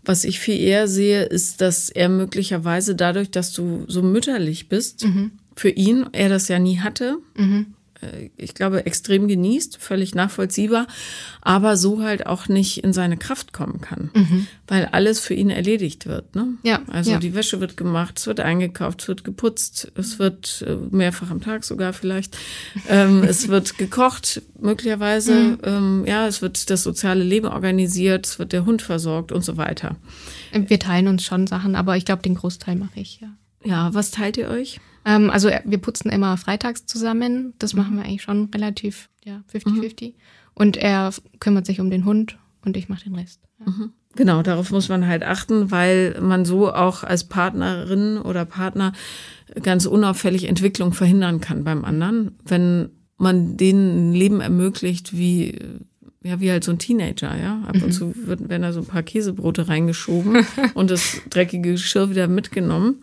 [0.04, 5.06] was ich viel eher sehe, ist, dass er möglicherweise dadurch, dass du so mütterlich bist,
[5.06, 5.30] mhm.
[5.56, 7.74] für ihn, er das ja nie hatte, mhm.
[8.02, 10.86] Äh, ich glaube, extrem genießt, völlig nachvollziehbar,
[11.40, 14.46] aber so halt auch nicht in seine Kraft kommen kann, mhm.
[14.66, 16.34] weil alles für ihn erledigt wird.
[16.34, 16.54] Ne?
[16.62, 17.18] Ja, also ja.
[17.18, 21.40] die Wäsche wird gemacht, es wird eingekauft, es wird geputzt, es wird äh, mehrfach am
[21.40, 22.36] Tag sogar vielleicht,
[22.88, 25.58] ähm, es wird gekocht möglicherweise, mhm.
[25.64, 29.56] ähm, ja, es wird das soziale Leben organisiert, es wird der Hund versorgt und so
[29.56, 29.96] weiter.
[30.52, 33.28] Wir teilen uns schon Sachen, aber ich glaube, den Großteil mache ich, ja.
[33.64, 34.80] Ja, was teilt ihr euch?
[35.04, 37.54] Ähm, also äh, wir putzen immer freitags zusammen.
[37.58, 37.80] Das mhm.
[37.80, 40.08] machen wir eigentlich schon relativ, ja, 50-50.
[40.08, 40.14] Mhm.
[40.54, 43.40] Und er kümmert sich um den Hund und ich mache den Rest.
[43.60, 43.70] Ja.
[43.70, 43.92] Mhm.
[44.14, 48.92] Genau, darauf muss man halt achten, weil man so auch als Partnerin oder Partner
[49.62, 55.58] ganz unauffällig Entwicklung verhindern kann beim anderen, wenn man denen ein Leben ermöglicht, wie
[56.28, 57.62] ja, wie halt so ein Teenager, ja.
[57.66, 57.82] Ab mhm.
[57.84, 62.98] und zu werden da so ein paar Käsebrote reingeschoben und das dreckige Geschirr wieder mitgenommen.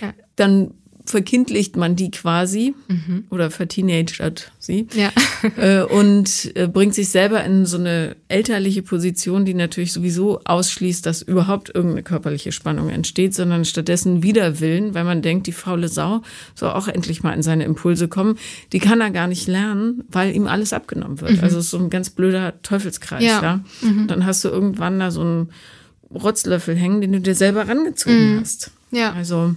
[0.00, 0.14] Ja.
[0.36, 0.70] Dann
[1.08, 3.24] verkindlicht man die quasi mhm.
[3.30, 5.10] oder verteenagert sie ja.
[5.56, 11.04] äh, und äh, bringt sich selber in so eine elterliche Position, die natürlich sowieso ausschließt,
[11.06, 16.22] dass überhaupt irgendeine körperliche Spannung entsteht, sondern stattdessen Widerwillen, weil man denkt, die faule Sau
[16.54, 18.38] soll auch endlich mal in seine Impulse kommen.
[18.72, 21.32] Die kann er gar nicht lernen, weil ihm alles abgenommen wird.
[21.32, 21.40] Mhm.
[21.40, 23.22] Also es ist so ein ganz blöder Teufelskreis.
[23.22, 23.42] Ja.
[23.42, 23.60] ja?
[23.82, 24.08] Mhm.
[24.08, 25.48] Dann hast du irgendwann da so einen
[26.12, 28.40] Rotzlöffel hängen, den du dir selber rangezogen mhm.
[28.40, 28.70] hast.
[28.90, 29.12] Ja.
[29.12, 29.54] Also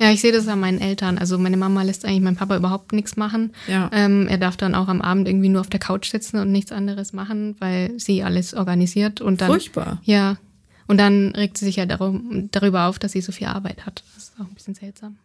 [0.00, 1.18] ja, ich sehe das an meinen Eltern.
[1.18, 3.52] Also meine Mama lässt eigentlich meinem Papa überhaupt nichts machen.
[3.68, 3.90] Ja.
[3.92, 6.72] Ähm, er darf dann auch am Abend irgendwie nur auf der Couch sitzen und nichts
[6.72, 9.48] anderes machen, weil sie alles organisiert und dann.
[9.48, 10.00] Furchtbar.
[10.04, 10.38] Ja.
[10.86, 14.02] Und dann regt sie sich ja darum, darüber auf, dass sie so viel Arbeit hat.
[14.14, 15.18] Das ist auch ein bisschen seltsam.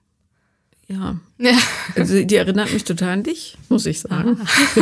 [0.87, 1.19] Ja.
[1.37, 1.57] ja.
[1.95, 4.37] Also die erinnert mich total an dich, muss ich sagen.
[4.41, 4.81] Ah.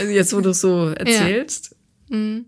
[0.00, 1.76] also jetzt, wo du es so erzählst.
[2.08, 2.16] Ja.
[2.16, 2.46] Mhm.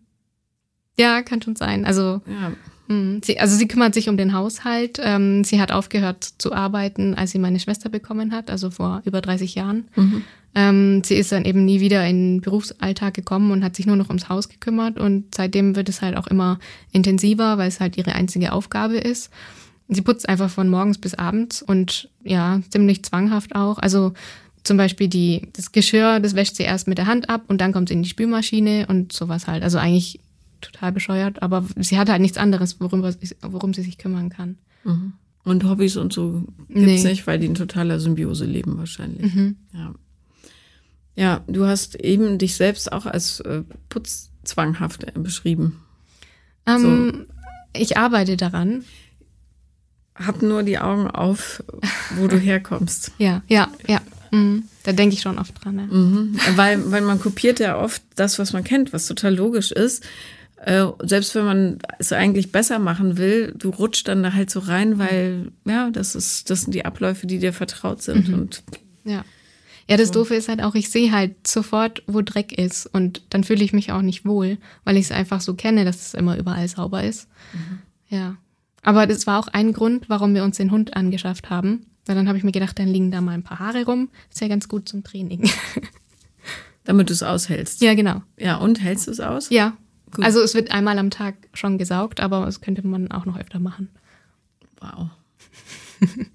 [0.99, 1.85] ja, kann schon sein.
[1.85, 2.53] Also ja.
[2.89, 3.21] Mhm.
[3.23, 4.99] Sie, also sie kümmert sich um den Haushalt.
[5.03, 9.21] Ähm, sie hat aufgehört zu arbeiten, als sie meine Schwester bekommen hat, also vor über
[9.21, 9.89] 30 Jahren.
[9.95, 10.25] Mhm.
[10.55, 13.97] Ähm, sie ist dann eben nie wieder in den Berufsalltag gekommen und hat sich nur
[13.97, 14.99] noch ums Haus gekümmert.
[14.99, 16.59] Und seitdem wird es halt auch immer
[16.91, 19.31] intensiver, weil es halt ihre einzige Aufgabe ist.
[19.89, 23.79] Sie putzt einfach von morgens bis abends und ja, ziemlich zwanghaft auch.
[23.79, 24.13] Also
[24.63, 27.73] zum Beispiel die, das Geschirr, das wäscht sie erst mit der Hand ab und dann
[27.73, 29.63] kommt sie in die Spülmaschine und sowas halt.
[29.63, 30.21] Also eigentlich
[30.61, 33.03] total bescheuert, aber sie hat halt nichts anderes, worum,
[33.43, 34.59] worum sie sich kümmern kann.
[34.85, 35.13] Mhm.
[35.45, 37.11] Und Hobbys und so gibt's nee.
[37.11, 39.35] nicht, weil die in totaler Symbiose leben wahrscheinlich.
[39.35, 39.57] Mhm.
[39.73, 39.95] Ja.
[41.17, 45.81] Ja, du hast eben dich selbst auch als äh, putzzwanghaft äh, beschrieben.
[46.65, 47.35] Ähm, so.
[47.73, 48.85] Ich arbeite daran.
[50.15, 51.63] Hab nur die Augen auf,
[52.17, 53.13] wo du herkommst.
[53.19, 54.01] ja, ja, ja.
[54.31, 54.65] Mhm.
[54.85, 55.79] Da denke ich schon oft dran.
[55.79, 55.87] Ja.
[55.87, 56.39] Mhm.
[56.57, 60.05] Weil, weil man kopiert ja oft das, was man kennt, was total logisch ist.
[60.65, 64.61] Äh, selbst wenn man es eigentlich besser machen will, du rutscht dann da halt so
[64.61, 68.29] rein, weil ja, das ist, das sind die Abläufe, die dir vertraut sind.
[68.29, 68.35] Mhm.
[68.35, 68.63] Und
[69.05, 69.25] ja.
[69.89, 70.15] Ja, das so.
[70.15, 73.73] Doofe ist halt auch, ich sehe halt sofort, wo Dreck ist und dann fühle ich
[73.73, 77.03] mich auch nicht wohl, weil ich es einfach so kenne, dass es immer überall sauber
[77.05, 77.29] ist.
[77.55, 77.79] Mhm.
[78.09, 78.37] Ja.
[78.83, 81.87] Aber das war auch ein Grund, warum wir uns den Hund angeschafft haben.
[82.07, 84.09] Weil dann habe ich mir gedacht, dann liegen da mal ein paar Haare rum.
[84.31, 85.49] Ist ja ganz gut zum Training.
[86.85, 87.83] Damit du es aushältst.
[87.83, 88.23] Ja, genau.
[88.39, 89.51] Ja, und hältst du es aus?
[89.51, 89.77] Ja,
[90.13, 90.25] Gut.
[90.25, 93.59] Also es wird einmal am Tag schon gesaugt, aber das könnte man auch noch öfter
[93.59, 93.89] machen.
[94.81, 95.09] Wow.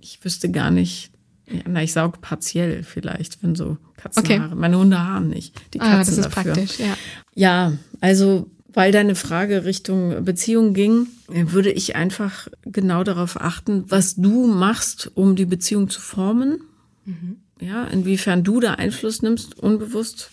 [0.00, 1.10] ich wüsste gar nicht.
[1.48, 4.46] Ja, na, ich saug partiell vielleicht, wenn so Katzenhaare.
[4.46, 4.54] Okay.
[4.56, 5.54] Meine Hunde haben nicht.
[5.74, 6.52] Die Katzen ah, das ist dafür.
[6.52, 6.96] praktisch, ja.
[7.34, 14.16] Ja, also weil deine Frage Richtung Beziehung ging, würde ich einfach genau darauf achten, was
[14.16, 16.60] du machst, um die Beziehung zu formen.
[17.06, 17.36] Mhm.
[17.58, 20.30] Ja, inwiefern du da Einfluss nimmst, unbewusst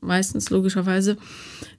[0.00, 1.16] meistens logischerweise,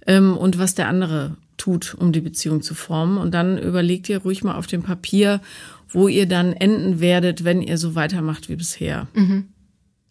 [0.08, 3.18] ähm, und was der andere tut, um die Beziehung zu formen.
[3.18, 5.42] Und dann überlegt ihr ruhig mal auf dem Papier,
[5.90, 9.08] wo ihr dann enden werdet, wenn ihr so weitermacht wie bisher.
[9.14, 9.46] Mhm.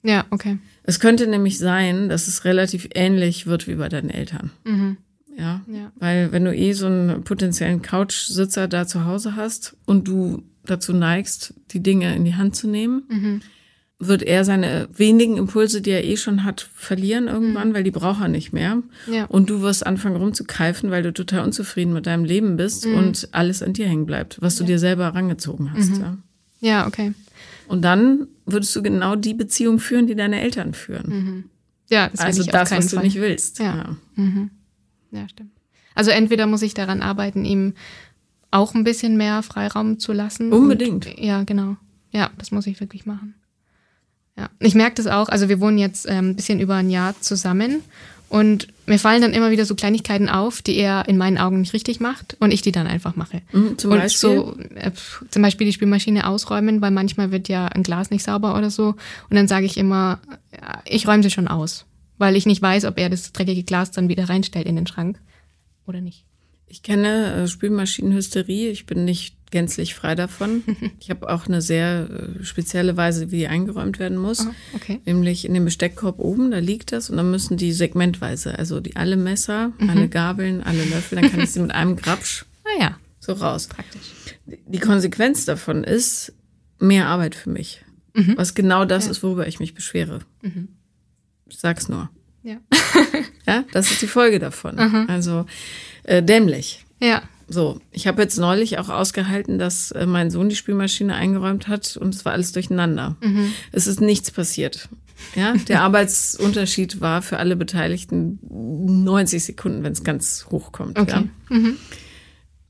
[0.03, 0.59] Ja, okay.
[0.85, 4.51] Es könnte nämlich sein, dass es relativ ähnlich wird wie bei deinen Eltern.
[4.65, 4.97] Mhm.
[5.37, 5.63] Ja?
[5.67, 10.43] ja, weil wenn du eh so einen potenziellen Couchsitzer da zu Hause hast und du
[10.65, 13.43] dazu neigst, die Dinge in die Hand zu nehmen, mhm
[14.09, 17.75] wird er seine wenigen Impulse, die er eh schon hat, verlieren irgendwann, mhm.
[17.75, 18.83] weil die braucht er nicht mehr.
[19.07, 19.27] Ja.
[19.27, 22.97] Und du wirst anfangen rumzukeifen, weil du total unzufrieden mit deinem Leben bist mhm.
[22.97, 24.69] und alles an dir hängen bleibt, was du ja.
[24.69, 25.91] dir selber herangezogen hast.
[25.91, 26.01] Mhm.
[26.01, 26.17] Ja.
[26.61, 27.15] ja, okay.
[27.69, 31.09] Und dann würdest du genau die Beziehung führen, die deine Eltern führen.
[31.09, 31.45] Mhm.
[31.89, 33.61] Ja, das also das, was du nicht willst.
[33.61, 33.77] Ja.
[33.77, 33.97] Ja.
[34.17, 34.51] Mhm.
[35.13, 35.51] ja, stimmt.
[35.95, 37.75] Also entweder muss ich daran arbeiten, ihm
[38.51, 40.53] auch ein bisschen mehr Freiraum zu lassen.
[40.53, 41.07] Unbedingt.
[41.07, 41.77] Und, ja, genau.
[42.11, 43.35] Ja, das muss ich wirklich machen.
[44.43, 45.29] Ja, ich merke das auch.
[45.29, 47.83] Also wir wohnen jetzt ähm, ein bisschen über ein Jahr zusammen
[48.29, 51.75] Und mir fallen dann immer wieder so Kleinigkeiten auf, die er in meinen Augen nicht
[51.75, 53.43] richtig macht und ich die dann einfach mache.
[53.53, 54.19] Mhm, zum und Beispiel?
[54.19, 54.91] so äh,
[55.29, 58.95] zum Beispiel die Spülmaschine ausräumen, weil manchmal wird ja ein Glas nicht sauber oder so.
[59.29, 60.19] Und dann sage ich immer,
[60.51, 61.85] ja, ich räume sie schon aus,
[62.17, 65.19] weil ich nicht weiß, ob er das dreckige Glas dann wieder reinstellt in den Schrank
[65.87, 66.25] oder nicht.
[66.67, 68.71] Ich kenne äh, Spülmaschinenhysterie.
[68.71, 70.65] Ich bin nicht gänzlich frei davon.
[71.01, 74.41] Ich habe auch eine sehr äh, spezielle Weise, wie die eingeräumt werden muss.
[74.41, 75.01] Aha, okay.
[75.05, 78.97] Nämlich in dem Besteckkorb oben, da liegt das und dann müssen die segmentweise, also die
[78.97, 82.99] alle Messer, alle Gabeln, alle Löffel, dann kann ich sie mit einem Grabsch Ah ja,
[83.21, 83.69] so raus.
[83.69, 84.03] praktisch.
[84.47, 86.33] Die Konsequenz davon ist
[86.79, 87.85] mehr Arbeit für mich.
[88.37, 90.21] Was genau das ist, worüber ich mich beschwere.
[91.49, 92.11] Ich sag's nur.
[92.43, 92.57] Ja.
[93.47, 94.79] Ja, das ist die Folge davon.
[94.79, 95.47] Also
[96.05, 96.85] äh, dämlich.
[97.01, 97.23] Ja.
[97.53, 101.97] So, ich habe jetzt neulich auch ausgehalten, dass äh, mein Sohn die Spülmaschine eingeräumt hat
[101.97, 103.17] und es war alles durcheinander.
[103.73, 104.89] Es ist nichts passiert.
[105.35, 108.39] Ja, der Arbeitsunterschied war für alle Beteiligten
[109.05, 110.99] 90 Sekunden, wenn es ganz hoch kommt.
[110.99, 111.29] Okay.
[111.51, 111.59] Ja.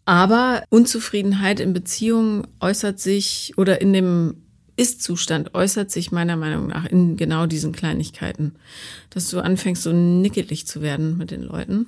[0.05, 4.42] Aber Unzufriedenheit in Beziehungen äußert sich oder in dem
[4.77, 8.53] Ist-Zustand äußert sich meiner Meinung nach in genau diesen Kleinigkeiten.
[9.11, 11.87] Dass du anfängst, so nickelig zu werden mit den Leuten.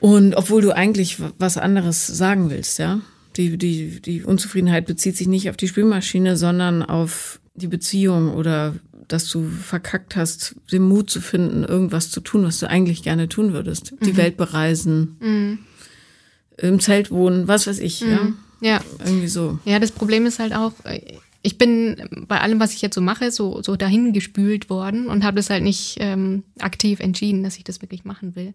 [0.00, 3.00] Und obwohl du eigentlich was anderes sagen willst, ja.
[3.36, 8.74] Die, die, die Unzufriedenheit bezieht sich nicht auf die Spülmaschine, sondern auf die Beziehung oder
[9.06, 13.28] dass du verkackt hast, den Mut zu finden, irgendwas zu tun, was du eigentlich gerne
[13.28, 13.94] tun würdest.
[14.04, 15.58] Die Welt bereisen,
[16.58, 18.32] im Zelt wohnen, was weiß ich, ja.
[18.60, 18.80] Ja.
[19.04, 19.58] Irgendwie so.
[19.64, 21.00] Ja, das Problem ist halt auch, äh,
[21.48, 21.96] ich bin
[22.28, 25.48] bei allem, was ich jetzt so mache, so, so dahin gespült worden und habe das
[25.48, 28.52] halt nicht ähm, aktiv entschieden, dass ich das wirklich machen will.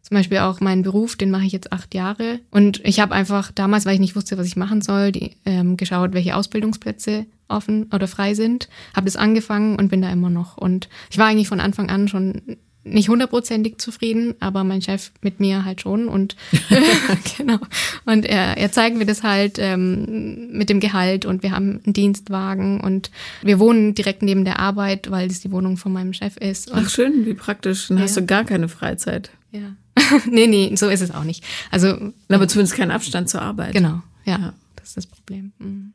[0.00, 2.38] Zum Beispiel auch meinen Beruf, den mache ich jetzt acht Jahre.
[2.52, 5.76] Und ich habe einfach damals, weil ich nicht wusste, was ich machen soll, die, ähm,
[5.76, 10.56] geschaut, welche Ausbildungsplätze offen oder frei sind, habe das angefangen und bin da immer noch.
[10.56, 15.40] Und ich war eigentlich von Anfang an schon nicht hundertprozentig zufrieden, aber mein Chef mit
[15.40, 16.36] mir halt schon und
[17.36, 17.58] genau.
[18.04, 21.92] Und er, er zeigt mir das halt ähm, mit dem Gehalt und wir haben einen
[21.92, 23.10] Dienstwagen und
[23.42, 26.70] wir wohnen direkt neben der Arbeit, weil das die Wohnung von meinem Chef ist.
[26.70, 27.88] Und Ach schön, wie praktisch.
[27.88, 28.20] Dann hast Ja.
[28.22, 29.30] du gar keine Freizeit.
[29.52, 29.74] ja.
[30.30, 31.42] nee, nee, so ist es auch nicht.
[31.70, 33.72] Also Aber zumindest keinen Abstand zur Arbeit.
[33.72, 34.54] genau, ja, Ja.
[34.76, 35.52] das ist das Problem.
[35.58, 35.94] Mhm.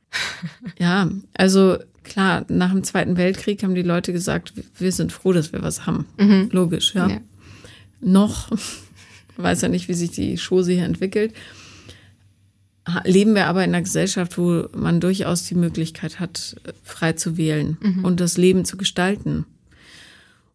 [0.80, 5.54] Ja, also klar, nach dem Zweiten Weltkrieg haben die Leute gesagt, wir sind froh, dass
[5.54, 6.06] wir was haben.
[6.52, 7.08] Logisch, ja.
[7.08, 7.18] Ja.
[8.00, 8.52] Noch,
[9.38, 11.34] weiß ja nicht, wie sich die Chose hier entwickelt,
[13.04, 17.78] leben wir aber in einer Gesellschaft, wo man durchaus die Möglichkeit hat, frei zu wählen
[18.04, 19.46] und das Leben zu gestalten.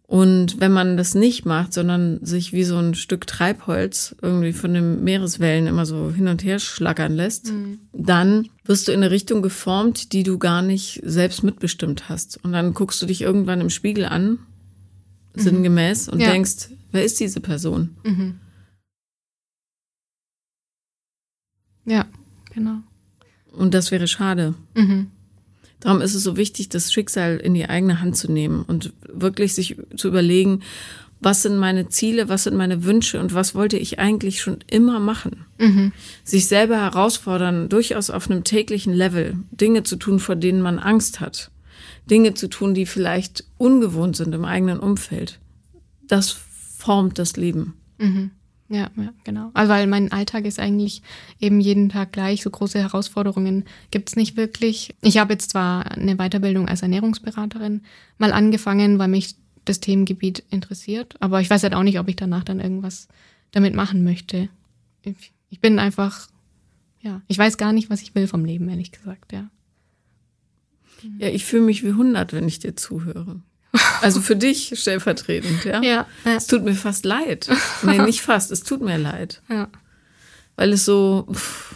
[0.09, 4.73] Und wenn man das nicht macht, sondern sich wie so ein Stück Treibholz irgendwie von
[4.73, 7.53] den Meereswellen immer so hin und her schlackern lässt,
[7.93, 12.39] dann wirst du in eine Richtung geformt, die du gar nicht selbst mitbestimmt hast.
[12.45, 14.39] Und dann guckst du dich irgendwann im Spiegel an,
[15.35, 16.31] sinngemäß, und Ja.
[16.31, 17.97] denkst, wer ist diese Person?
[21.85, 22.07] Ja,
[22.55, 22.79] genau.
[23.53, 24.55] Und das wäre schade.
[24.75, 25.11] Mhm.
[25.81, 29.55] Darum ist es so wichtig, das Schicksal in die eigene Hand zu nehmen und wirklich
[29.55, 30.62] sich zu überlegen,
[31.20, 35.01] was sind meine Ziele, was sind meine Wünsche und was wollte ich eigentlich schon immer
[35.01, 35.47] machen.
[36.24, 41.20] Sich selber herausfordern, durchaus auf einem täglichen Level, Dinge zu tun, vor denen man Angst
[41.20, 41.51] hat.
[42.11, 45.39] Dinge zu tun, die vielleicht ungewohnt sind im eigenen Umfeld.
[46.07, 47.74] Das formt das Leben.
[48.69, 49.51] Ja, ja, genau.
[49.55, 51.03] Also weil mein Alltag ist eigentlich
[51.41, 52.43] eben jeden Tag gleich.
[52.43, 54.95] So große Herausforderungen gibt's nicht wirklich.
[55.03, 57.83] Ich habe jetzt zwar eine Weiterbildung als Ernährungsberaterin
[58.19, 62.17] mal angefangen, weil mich das Themengebiet interessiert, aber ich weiß halt auch nicht, ob ich
[62.17, 63.09] danach dann irgendwas
[63.51, 64.49] damit machen möchte.
[65.03, 66.29] Ich, ich bin einfach,
[67.01, 69.51] ja, ich weiß gar nicht, was ich will vom Leben, ehrlich gesagt, ja.
[71.19, 73.41] Ja, ich fühle mich wie 100, wenn ich dir zuhöre.
[74.01, 75.83] Also für dich stellvertretend, ja?
[75.83, 76.37] Ja, ja.
[76.37, 77.49] Es tut mir fast leid.
[77.83, 79.43] Nee, nicht fast, es tut mir leid.
[79.51, 79.69] Ja.
[80.57, 81.75] Weil es so, pff,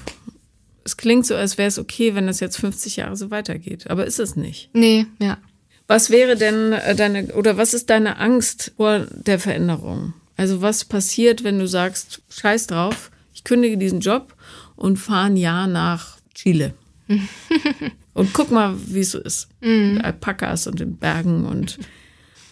[0.84, 3.90] es klingt so, als wäre es okay, wenn das jetzt 50 Jahre so weitergeht.
[3.90, 4.70] Aber ist es nicht.
[4.72, 5.36] Nee, ja.
[5.86, 10.14] Was wäre denn äh, deine, oder was ist deine Angst vor der Veränderung?
[10.36, 14.34] Also was passiert, wenn du sagst, scheiß drauf, ich kündige diesen Job
[14.76, 16.74] und fahre ein Jahr nach Chile.
[18.14, 19.48] und guck mal, wie es so ist.
[19.60, 21.78] Mit Alpakas und den Bergen und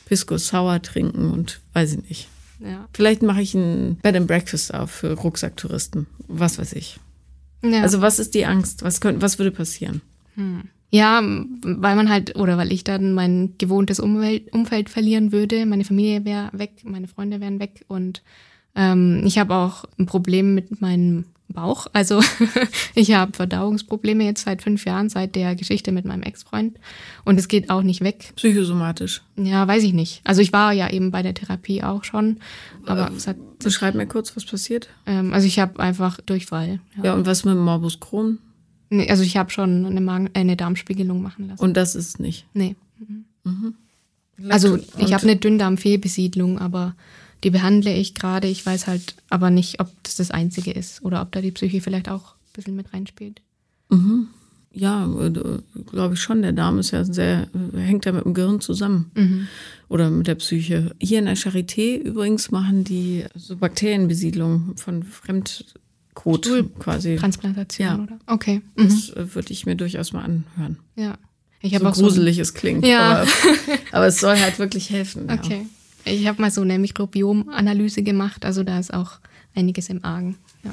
[0.06, 2.28] Pisco Sour trinken und weiß ich nicht.
[2.60, 2.88] Ja.
[2.92, 6.06] Vielleicht mache ich ein Bed and Breakfast auf für Rucksacktouristen.
[6.26, 6.98] Was weiß ich.
[7.62, 7.82] ja.
[7.82, 8.82] Also was ist die Angst?
[8.82, 10.02] Was, könnte, was würde passieren?
[10.90, 15.66] Ja, weil man halt, oder weil ich dann mein gewohntes Umwelt, Umfeld verlieren würde.
[15.66, 18.22] Meine Familie wäre weg, meine Freunde wären weg und
[18.74, 21.86] ähm, ich habe auch ein Problem mit meinem Bauch.
[21.92, 22.22] Also
[22.94, 26.78] ich habe Verdauungsprobleme jetzt seit fünf Jahren, seit der Geschichte mit meinem Ex-Freund.
[27.24, 28.32] Und es geht auch nicht weg.
[28.36, 29.22] Psychosomatisch.
[29.36, 30.20] Ja, weiß ich nicht.
[30.24, 32.38] Also ich war ja eben bei der Therapie auch schon.
[32.86, 33.36] Aber es hat.
[33.58, 34.88] Beschreib mir kurz, was passiert.
[35.06, 36.80] Ähm, also ich habe einfach Durchfall.
[36.96, 37.04] Ja.
[37.04, 38.38] ja, und was mit Morbus Crohn?
[38.90, 41.62] Nee, also ich habe schon eine, Magen äh, eine Darmspiegelung machen lassen.
[41.62, 42.46] Und das ist nicht?
[42.54, 42.76] Nee.
[43.44, 43.74] Mhm.
[44.48, 46.94] Also ich habe eine Dünndarmfehlbesiedlung, aber
[47.44, 48.48] die behandle ich gerade.
[48.48, 51.80] Ich weiß halt aber nicht, ob das das Einzige ist oder ob da die Psyche
[51.80, 53.40] vielleicht auch ein bisschen mit reinspielt.
[53.90, 54.28] Mhm.
[54.72, 55.32] Ja, äh,
[55.90, 56.42] glaube ich schon.
[56.42, 59.10] Der Darm ist ja sehr, hängt ja mit dem Gehirn zusammen.
[59.14, 59.48] Mhm.
[59.88, 60.94] Oder mit der Psyche.
[61.00, 67.16] Hier in der Charité übrigens machen die so Bakterienbesiedlung von Fremdkot Stuhl quasi.
[67.16, 67.98] Transplantation, ja.
[67.98, 68.18] oder?
[68.26, 68.60] Okay.
[68.76, 68.84] Mhm.
[68.84, 70.78] Das äh, würde ich mir durchaus mal anhören.
[70.96, 71.16] Ja.
[71.60, 72.86] Ich so gruselig so es klingt.
[72.86, 73.22] Ja.
[73.22, 73.28] Aber,
[73.92, 75.28] aber, es soll halt wirklich helfen.
[75.30, 75.62] Okay.
[75.62, 75.77] Ja.
[76.04, 79.18] Ich habe mal so eine Mikrobiomanalyse gemacht, also da ist auch
[79.54, 80.36] einiges im Argen.
[80.64, 80.72] Ja,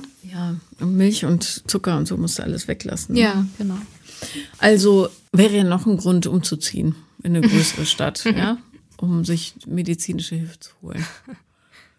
[0.79, 3.15] ja Milch und Zucker und so musst du alles weglassen.
[3.15, 3.21] Ne?
[3.21, 3.77] Ja, genau.
[4.59, 8.57] Also wäre ja noch ein Grund, umzuziehen in eine größere Stadt, ja,
[8.97, 11.05] um sich medizinische Hilfe zu holen.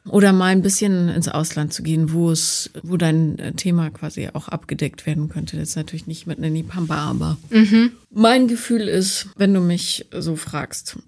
[0.08, 4.28] Oder mal ein bisschen ins Ausland zu gehen, wo es, wo dein äh, Thema quasi
[4.32, 5.56] auch abgedeckt werden könnte.
[5.56, 7.90] Das ist natürlich nicht mit Nanny Pampa, aber mhm.
[8.10, 10.98] mein Gefühl ist, wenn du mich so fragst,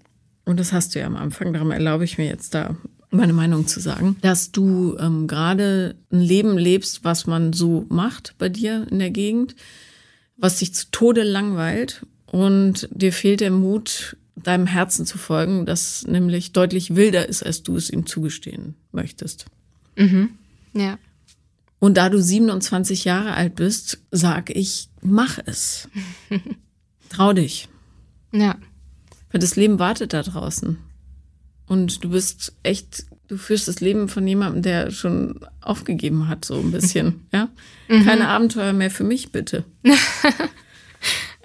[0.49, 2.75] und das hast du ja am Anfang, darum erlaube ich mir jetzt da
[3.11, 8.33] meine Meinung zu sagen, dass du ähm, gerade ein Leben lebst, was man so macht
[8.39, 9.55] bei dir in der Gegend,
[10.37, 16.07] was dich zu Tode langweilt und dir fehlt der Mut, deinem Herzen zu folgen, das
[16.07, 19.45] nämlich deutlich wilder ist, als du es ihm zugestehen möchtest.
[19.97, 20.31] Mhm.
[20.73, 20.97] Ja.
[21.77, 25.87] Und da du 27 Jahre alt bist, sag ich, mach es.
[27.09, 27.69] Trau dich.
[28.31, 28.57] Ja.
[29.31, 30.77] Weil das Leben wartet da draußen.
[31.67, 36.55] Und du bist echt, du führst das Leben von jemandem, der schon aufgegeben hat, so
[36.55, 37.49] ein bisschen, ja?
[37.87, 38.05] Mhm.
[38.05, 39.63] Keine Abenteuer mehr für mich, bitte.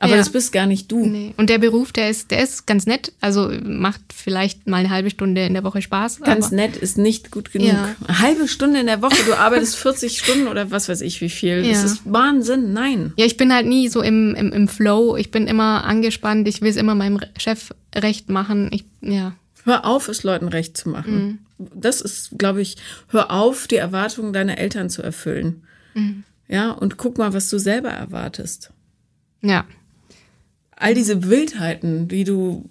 [0.04, 0.18] Aber ja.
[0.18, 1.06] das bist gar nicht du.
[1.06, 1.32] Nee.
[1.38, 3.14] Und der Beruf, der ist, der ist ganz nett.
[3.22, 6.20] Also macht vielleicht mal eine halbe Stunde in der Woche Spaß.
[6.20, 7.68] Ganz nett ist nicht gut genug.
[7.68, 7.96] Ja.
[8.06, 11.30] Eine halbe Stunde in der Woche, du arbeitest 40 Stunden oder was weiß ich wie
[11.30, 11.64] viel.
[11.64, 11.72] Ja.
[11.72, 13.14] Das ist Wahnsinn, nein.
[13.16, 15.16] Ja, ich bin halt nie so im, im, im Flow.
[15.16, 16.46] Ich bin immer angespannt.
[16.48, 18.68] Ich will es immer meinem Chef recht machen.
[18.70, 19.32] Ich, ja.
[19.64, 21.38] Hör auf, es Leuten recht zu machen.
[21.58, 21.70] Mhm.
[21.74, 22.76] Das ist, glaube ich,
[23.08, 25.62] hör auf, die Erwartungen deiner Eltern zu erfüllen.
[25.94, 26.24] Mhm.
[26.46, 28.70] Ja, und guck mal, was du selber erwartest.
[29.40, 29.64] Ja
[30.76, 32.68] all diese Wildheiten, die du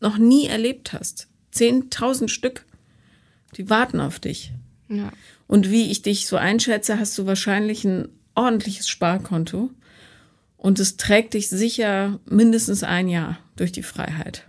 [0.00, 2.64] noch nie erlebt hast, zehntausend Stück,
[3.56, 4.52] die warten auf dich.
[4.88, 5.12] Ja.
[5.46, 9.70] Und wie ich dich so einschätze, hast du wahrscheinlich ein ordentliches Sparkonto
[10.56, 14.44] und es trägt dich sicher mindestens ein Jahr durch die Freiheit.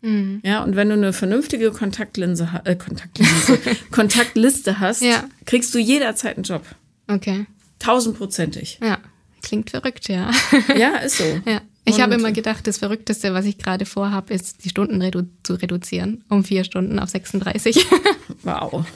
[0.00, 0.40] Mhm.
[0.44, 3.58] Ja, und wenn du eine vernünftige Kontaktlinse, äh, Kontaktlinse,
[3.90, 5.24] Kontaktliste hast, ja.
[5.44, 6.64] kriegst du jederzeit einen Job.
[7.08, 7.46] Okay.
[7.78, 8.78] Tausendprozentig.
[8.82, 8.98] Ja,
[9.42, 10.30] klingt verrückt, ja.
[10.76, 11.24] Ja, ist so.
[11.44, 11.60] Ja.
[11.88, 15.54] Ich habe immer gedacht, das Verrückteste, was ich gerade vorhabe, ist, die Stunden redu zu
[15.54, 16.24] reduzieren.
[16.28, 17.86] Um vier Stunden auf 36.
[18.42, 18.86] Wow.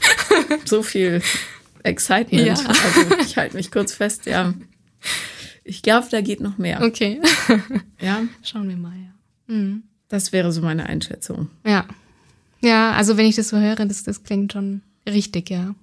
[0.65, 1.21] So viel
[1.83, 2.47] Excitement.
[2.47, 2.55] Ja.
[2.55, 4.55] Also ich halte mich kurz fest, ja.
[5.65, 6.81] Ich glaube, da geht noch mehr.
[6.83, 7.21] Okay.
[8.01, 8.23] Ja.
[8.43, 9.55] Schauen wir mal, ja.
[9.55, 9.85] Mhm.
[10.09, 11.49] Das wäre so meine Einschätzung.
[11.67, 11.87] Ja.
[12.61, 15.75] Ja, also wenn ich das so höre, das, das klingt schon richtig, ja.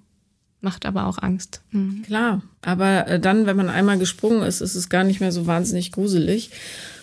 [0.62, 1.62] Macht aber auch Angst.
[1.72, 2.04] Mhm.
[2.04, 5.48] Klar, aber äh, dann, wenn man einmal gesprungen ist, ist es gar nicht mehr so
[5.48, 6.52] wahnsinnig gruselig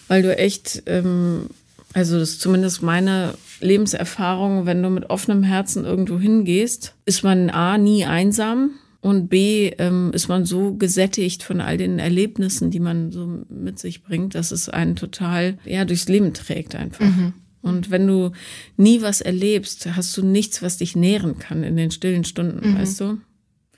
[0.08, 1.48] weil du echt, ähm,
[1.92, 7.50] also das ist zumindest meine Lebenserfahrung, wenn du mit offenem Herzen irgendwo hingehst, ist man
[7.50, 12.80] A, nie einsam und B, ähm, ist man so gesättigt von all den Erlebnissen, die
[12.80, 17.04] man so mit sich bringt, dass es einen total, ja, durchs Leben trägt einfach.
[17.04, 17.32] Mhm.
[17.62, 18.30] Und wenn du
[18.76, 22.78] nie was erlebst, hast du nichts, was dich nähren kann in den stillen Stunden, mhm.
[22.78, 23.18] weißt du?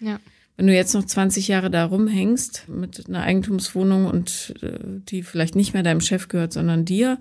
[0.01, 0.19] Ja.
[0.59, 4.79] Wenn du jetzt noch 20 Jahre da rumhängst mit einer Eigentumswohnung und äh,
[5.09, 7.19] die vielleicht nicht mehr deinem Chef gehört, sondern dir,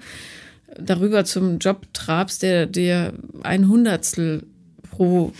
[0.79, 3.13] darüber zum Job trabst, der dir
[3.43, 4.43] ein Hundertstel
[4.89, 5.33] pro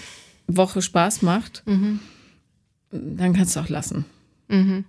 [0.46, 2.00] Woche Spaß macht, mhm.
[2.92, 4.06] dann kannst du auch lassen.
[4.48, 4.86] Mhm.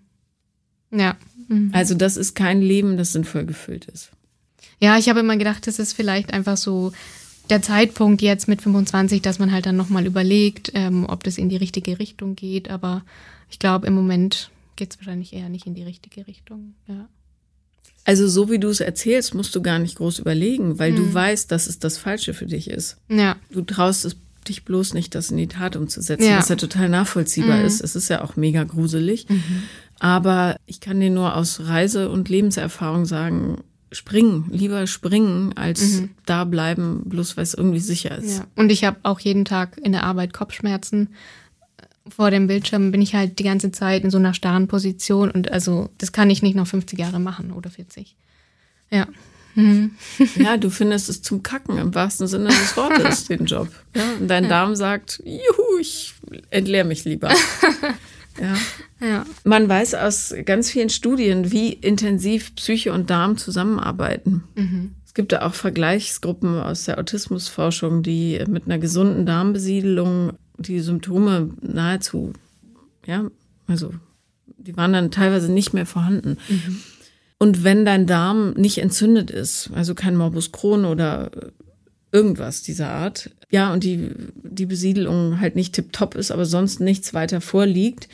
[0.91, 1.17] Ja.
[1.49, 1.71] Mhm.
[1.73, 4.11] Also das ist kein Leben, das sinnvoll gefüllt ist.
[4.81, 6.93] Ja, ich habe immer gedacht, das ist vielleicht einfach so
[7.51, 11.49] der Zeitpunkt jetzt mit 25, dass man halt dann nochmal überlegt, ähm, ob das in
[11.49, 12.71] die richtige Richtung geht.
[12.71, 13.03] Aber
[13.51, 16.75] ich glaube, im Moment geht es wahrscheinlich eher nicht in die richtige Richtung.
[16.87, 17.09] Ja.
[18.05, 20.97] Also so wie du es erzählst, musst du gar nicht groß überlegen, weil mhm.
[20.97, 22.97] du weißt, dass es das Falsche für dich ist.
[23.09, 23.37] Ja.
[23.51, 24.17] Du traust es
[24.49, 26.39] dich bloß nicht, das in die Tat umzusetzen, ja.
[26.39, 27.67] was ja total nachvollziehbar mhm.
[27.67, 27.83] ist.
[27.83, 29.29] Es ist ja auch mega gruselig.
[29.29, 29.63] Mhm.
[29.99, 36.11] Aber ich kann dir nur aus Reise- und Lebenserfahrung sagen, springen, lieber springen, als mhm.
[36.27, 38.39] da bleiben, bloß weil es irgendwie sicher ist.
[38.39, 38.47] Ja.
[38.57, 41.09] Und ich habe auch jeden Tag in der Arbeit Kopfschmerzen
[42.09, 45.51] vor dem Bildschirm bin ich halt die ganze Zeit in so einer starren Position und
[45.51, 48.17] also das kann ich nicht noch 50 Jahre machen oder 40.
[48.91, 49.07] Ja.
[49.55, 49.93] Mhm.
[50.37, 53.69] Ja, du findest es zum Kacken im wahrsten Sinne des Wortes, den Job.
[53.95, 54.51] Ja, und dein ja.
[54.51, 56.15] Darm sagt, juhu, ich
[56.51, 57.31] entleere mich lieber.
[58.41, 59.07] Ja.
[59.07, 59.27] ja.
[59.45, 64.45] Man weiß aus ganz vielen Studien, wie intensiv Psyche und Darm zusammenarbeiten.
[64.55, 64.95] Mhm.
[65.05, 71.51] Es gibt da auch Vergleichsgruppen aus der Autismusforschung, die mit einer gesunden Darmbesiedelung die Symptome
[71.61, 72.33] nahezu,
[73.07, 73.31] ja,
[73.67, 73.93] also
[74.59, 76.37] die waren dann teilweise nicht mehr vorhanden.
[76.49, 76.81] Mhm.
[77.39, 81.31] Und wenn dein Darm nicht entzündet ist, also kein Morbus Crohn oder
[82.11, 84.11] irgendwas dieser Art, ja, und die,
[84.59, 88.09] die Besiedelung halt nicht tipptopp ist, aber sonst nichts weiter vorliegt,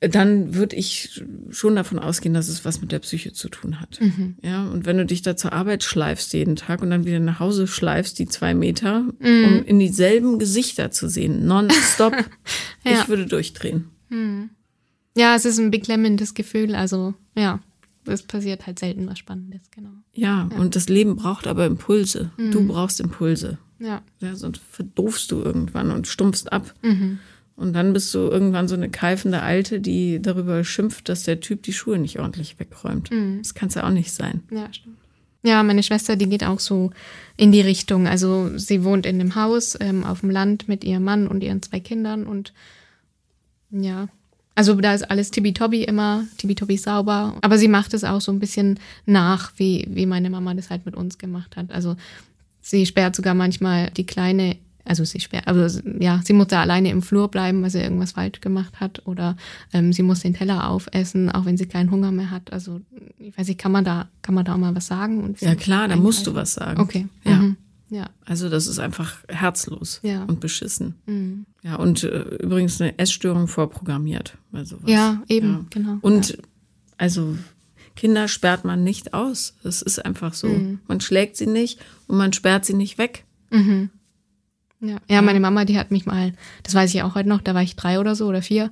[0.00, 4.00] dann würde ich schon davon ausgehen, dass es was mit der Psyche zu tun hat.
[4.00, 4.36] Mhm.
[4.42, 7.40] Ja, und wenn du dich da zur Arbeit schleifst jeden Tag und dann wieder nach
[7.40, 9.44] Hause schleifst, die zwei Meter, mhm.
[9.44, 12.12] um in dieselben Gesichter zu sehen, nonstop,
[12.84, 12.92] ja.
[12.92, 13.86] ich würde durchdrehen.
[14.08, 14.50] Mhm.
[15.16, 17.60] Ja, es ist ein beklemmendes Gefühl, also ja
[18.08, 19.90] es passiert halt selten was Spannendes, genau.
[20.12, 20.58] Ja, ja.
[20.58, 22.30] und das Leben braucht aber Impulse.
[22.36, 22.50] Mhm.
[22.50, 23.58] Du brauchst Impulse.
[23.78, 24.02] Ja.
[24.20, 24.34] ja.
[24.34, 26.74] Sonst verdoofst du irgendwann und stumpfst ab.
[26.82, 27.18] Mhm.
[27.56, 31.62] Und dann bist du irgendwann so eine keifende Alte, die darüber schimpft, dass der Typ
[31.64, 33.10] die Schuhe nicht ordentlich wegräumt.
[33.10, 33.38] Mhm.
[33.38, 34.42] Das kann es ja auch nicht sein.
[34.50, 34.96] Ja, stimmt.
[35.42, 36.90] Ja, meine Schwester, die geht auch so
[37.36, 38.06] in die Richtung.
[38.06, 41.62] Also sie wohnt in einem Haus ähm, auf dem Land mit ihrem Mann und ihren
[41.62, 42.52] zwei Kindern und
[43.70, 44.08] ja,
[44.58, 47.36] also da ist alles tibi-tobi immer, tibi-tobi sauber.
[47.42, 50.84] Aber sie macht es auch so ein bisschen nach, wie, wie meine Mama das halt
[50.84, 51.70] mit uns gemacht hat.
[51.70, 51.96] Also
[52.68, 56.90] sie sperrt sogar manchmal die Kleine, also sie sperrt, also ja, sie muss da alleine
[56.90, 59.06] im Flur bleiben, weil sie irgendwas falsch gemacht hat.
[59.06, 59.36] Oder
[59.72, 62.52] ähm, sie muss den Teller aufessen, auch wenn sie keinen Hunger mehr hat.
[62.52, 62.80] Also
[63.18, 65.34] ich weiß nicht, kann man da, kann man da auch mal was sagen?
[65.40, 66.80] ja klar, da musst du was sagen.
[66.80, 67.06] Okay.
[67.24, 67.36] Ja.
[67.36, 67.56] Mhm.
[67.90, 68.10] Ja.
[68.26, 70.24] Also das ist einfach herzlos ja.
[70.24, 70.96] und beschissen.
[71.06, 71.46] Mhm.
[71.62, 74.36] Ja, und äh, übrigens eine Essstörung vorprogrammiert.
[74.52, 74.90] Also was.
[74.90, 75.64] Ja, eben, ja.
[75.70, 75.98] genau.
[76.02, 76.36] Und
[76.98, 77.38] also
[77.98, 79.54] Kinder sperrt man nicht aus.
[79.64, 80.46] Es ist einfach so.
[80.46, 80.78] Mhm.
[80.86, 83.24] Man schlägt sie nicht und man sperrt sie nicht weg.
[83.50, 83.90] Mhm.
[84.80, 84.98] Ja.
[85.08, 86.32] ja, meine Mama, die hat mich mal,
[86.62, 88.70] das weiß ich auch heute noch, da war ich drei oder so oder vier,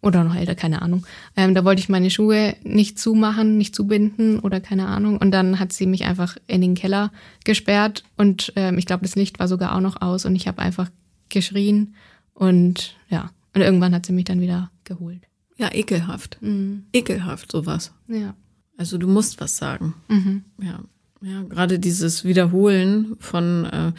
[0.00, 1.04] oder noch älter, keine Ahnung.
[1.36, 5.18] Ähm, da wollte ich meine Schuhe nicht zumachen, nicht zubinden oder keine Ahnung.
[5.18, 7.10] Und dann hat sie mich einfach in den Keller
[7.44, 10.62] gesperrt und ähm, ich glaube, das Licht war sogar auch noch aus und ich habe
[10.62, 10.92] einfach
[11.28, 11.96] geschrien
[12.34, 15.22] und ja, und irgendwann hat sie mich dann wieder geholt.
[15.56, 16.38] Ja, ekelhaft.
[16.40, 16.84] Mhm.
[16.92, 17.92] Ekelhaft, sowas.
[18.06, 18.36] Ja.
[18.76, 19.94] Also du musst was sagen.
[20.08, 20.44] Mhm.
[20.60, 20.80] Ja.
[21.20, 23.92] Ja, gerade dieses Wiederholen von äh,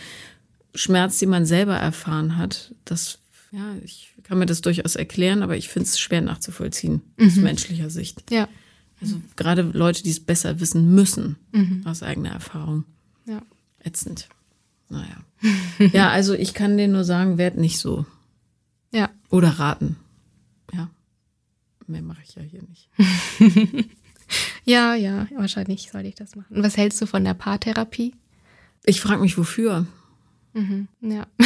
[0.76, 3.18] Schmerz, die man selber erfahren hat, das
[3.52, 7.28] ja, ich kann mir das durchaus erklären, aber ich finde es schwer nachzuvollziehen mhm.
[7.28, 8.30] aus menschlicher Sicht.
[8.30, 8.50] Ja.
[9.02, 11.82] Also gerade Leute, die es besser wissen müssen, mhm.
[11.86, 12.86] aus eigener Erfahrung.
[13.26, 13.42] Ja.
[13.80, 14.28] Ätzend.
[14.90, 15.24] Naja.
[15.94, 18.06] ja, also ich kann dir nur sagen, werd nicht so.
[18.92, 19.10] Ja.
[19.30, 19.98] Oder raten.
[20.74, 20.90] Ja.
[21.88, 22.90] Mehr mache ich ja hier nicht.
[24.66, 26.58] ja, ja, wahrscheinlich sollte ich das machen.
[26.58, 28.14] Und was hältst du von der Paartherapie?
[28.84, 29.86] Ich frage mich, wofür.
[30.54, 31.28] Mhm, ja.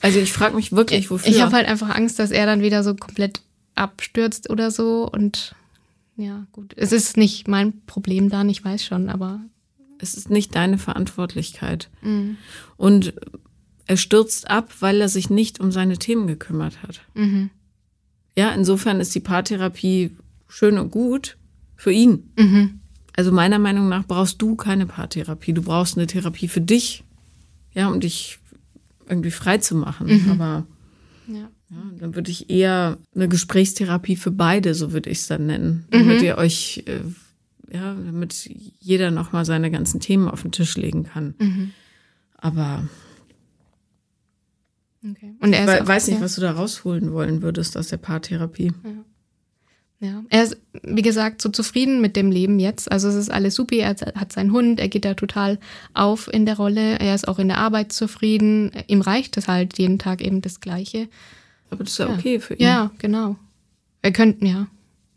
[0.00, 1.30] Also ich frage mich wirklich, wofür.
[1.30, 3.42] Ich habe halt einfach Angst, dass er dann wieder so komplett
[3.74, 5.08] abstürzt oder so.
[5.10, 5.56] Und
[6.16, 6.72] ja, gut.
[6.76, 9.40] Es ist nicht mein Problem dann, ich weiß schon, aber.
[9.98, 11.90] Es ist nicht deine Verantwortlichkeit.
[12.02, 12.36] Mhm.
[12.76, 13.14] Und
[13.86, 17.00] er stürzt ab, weil er sich nicht um seine Themen gekümmert hat.
[17.14, 17.50] Mhm.
[18.36, 20.16] Ja, insofern ist die Paartherapie
[20.48, 21.37] schön und gut
[21.78, 22.30] für ihn.
[22.36, 22.80] Mhm.
[23.16, 25.54] Also meiner Meinung nach brauchst du keine Paartherapie.
[25.54, 27.04] Du brauchst eine Therapie für dich.
[27.72, 28.40] Ja, um dich
[29.08, 30.08] irgendwie frei zu machen.
[30.08, 30.30] Mhm.
[30.32, 30.66] Aber
[31.28, 31.48] ja.
[31.70, 31.82] ja.
[31.98, 36.18] dann würde ich eher eine Gesprächstherapie für beide, so würde ich es dann nennen, damit
[36.18, 36.24] mhm.
[36.24, 37.00] ihr euch, äh,
[37.72, 38.50] ja, damit
[38.80, 41.34] jeder nochmal seine ganzen Themen auf den Tisch legen kann.
[41.38, 41.70] Mhm.
[42.36, 42.88] Aber
[45.08, 45.36] okay.
[45.38, 48.72] Und er ich weiß nicht, was du da rausholen wollen würdest aus der Paartherapie.
[48.84, 49.04] Ja.
[50.00, 52.90] Ja, er ist, wie gesagt, so zufrieden mit dem Leben jetzt.
[52.90, 53.76] Also es ist alles super.
[53.76, 55.58] Er hat seinen Hund, er geht da total
[55.92, 57.00] auf in der Rolle.
[57.00, 58.70] Er ist auch in der Arbeit zufrieden.
[58.86, 61.08] Ihm reicht es halt jeden Tag eben das Gleiche.
[61.70, 62.62] Aber das ist ja, okay für ihn.
[62.62, 63.36] Ja, genau.
[64.00, 64.68] Wir könnten, ja.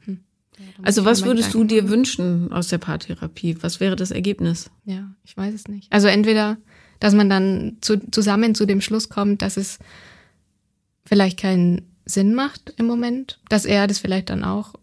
[0.06, 0.20] Hm.
[0.82, 3.58] also was würdest du dir wünschen aus der Paartherapie?
[3.62, 4.72] Was wäre das Ergebnis?
[4.86, 5.94] Ja, ich weiß es nicht.
[5.94, 6.58] Also entweder,
[7.00, 9.78] dass man dann zu, zusammen zu dem Schluss kommt, dass es
[11.06, 14.74] vielleicht keinen Sinn macht im Moment, dass er das vielleicht dann auch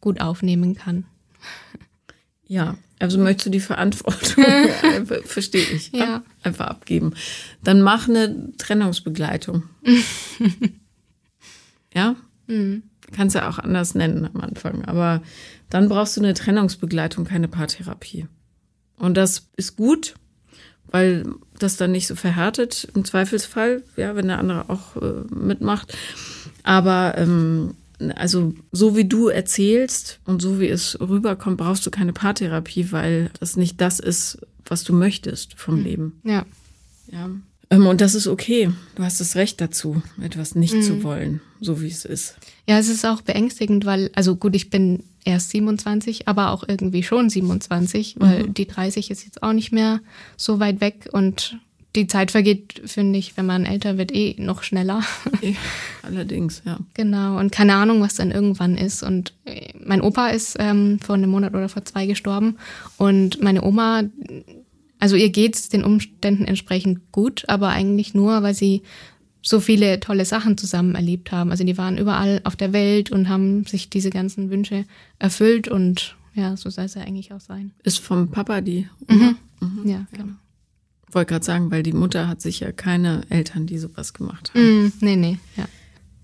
[0.00, 1.04] gut aufnehmen kann.
[2.46, 4.44] Ja, also möchtest du die Verantwortung,
[5.24, 6.22] verstehe ich, ja.
[6.42, 7.14] einfach abgeben.
[7.64, 9.64] Dann mach eine Trennungsbegleitung.
[11.94, 12.16] ja?
[12.46, 12.84] Mhm.
[13.10, 15.22] Kannst ja auch anders nennen am Anfang, aber
[15.68, 18.26] dann brauchst du eine Trennungsbegleitung, keine Paartherapie.
[18.96, 20.14] Und das ist gut,
[20.86, 21.24] weil
[21.58, 25.96] das dann nicht so verhärtet im Zweifelsfall, ja, wenn der andere auch äh, mitmacht.
[26.62, 27.74] Aber ähm,
[28.16, 33.30] also so wie du erzählst und so wie es rüberkommt, brauchst du keine Paartherapie, weil
[33.38, 35.84] das nicht das ist, was du möchtest vom mhm.
[35.84, 36.20] Leben.
[36.24, 36.44] Ja.
[37.10, 37.30] Ja.
[37.70, 38.70] Ähm, und das ist okay.
[38.96, 40.82] Du hast das Recht dazu, etwas nicht mhm.
[40.82, 42.36] zu wollen, so wie es ist.
[42.68, 47.02] Ja, es ist auch beängstigend, weil, also gut, ich bin erst 27, aber auch irgendwie
[47.02, 48.54] schon 27, weil mhm.
[48.54, 50.00] die 30 ist jetzt auch nicht mehr
[50.36, 51.58] so weit weg und
[51.94, 55.02] die Zeit vergeht, finde ich, wenn man älter wird, eh noch schneller.
[55.42, 55.52] Ja,
[56.02, 56.78] allerdings, ja.
[56.94, 59.02] Genau, und keine Ahnung, was dann irgendwann ist.
[59.02, 62.56] Und äh, mein Opa ist ähm, vor einem Monat oder vor zwei gestorben
[62.96, 64.04] und meine Oma
[65.02, 68.82] also ihr geht's den Umständen entsprechend gut, aber eigentlich nur, weil sie
[69.42, 71.50] so viele tolle Sachen zusammen erlebt haben.
[71.50, 74.84] Also die waren überall auf der Welt und haben sich diese ganzen Wünsche
[75.18, 77.72] erfüllt und ja, so soll es ja eigentlich auch sein.
[77.82, 78.88] Ist vom Papa die?
[79.08, 79.36] Mhm.
[79.60, 79.88] Mhm.
[79.88, 80.34] Ja, genau.
[81.12, 84.84] Ich wollte gerade sagen, weil die Mutter hat sicher keine Eltern, die sowas gemacht haben.
[84.84, 84.92] Mhm.
[85.00, 85.68] Nee, nee, ja.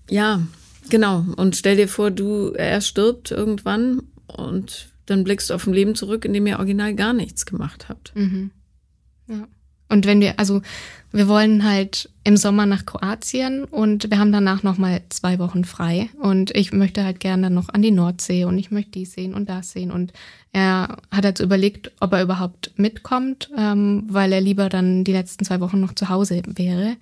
[0.09, 0.47] Ja,
[0.89, 1.25] genau.
[1.35, 5.93] Und stell dir vor, du, er stirbt irgendwann und dann blickst du auf ein Leben
[5.93, 8.15] zurück, in dem ihr original gar nichts gemacht habt.
[8.15, 8.49] Mhm.
[9.27, 9.47] Ja.
[9.89, 10.61] Und wenn wir, also
[11.11, 16.09] wir wollen halt im Sommer nach Kroatien und wir haben danach nochmal zwei Wochen frei.
[16.21, 19.49] Und ich möchte halt gerne noch an die Nordsee und ich möchte dies sehen und
[19.49, 19.91] das sehen.
[19.91, 20.13] Und
[20.51, 25.45] er hat jetzt überlegt, ob er überhaupt mitkommt, ähm, weil er lieber dann die letzten
[25.45, 26.95] zwei Wochen noch zu Hause wäre.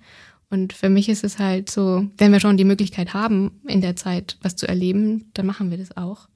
[0.50, 3.96] Und für mich ist es halt so, wenn wir schon die Möglichkeit haben, in der
[3.96, 6.28] Zeit was zu erleben, dann machen wir das auch.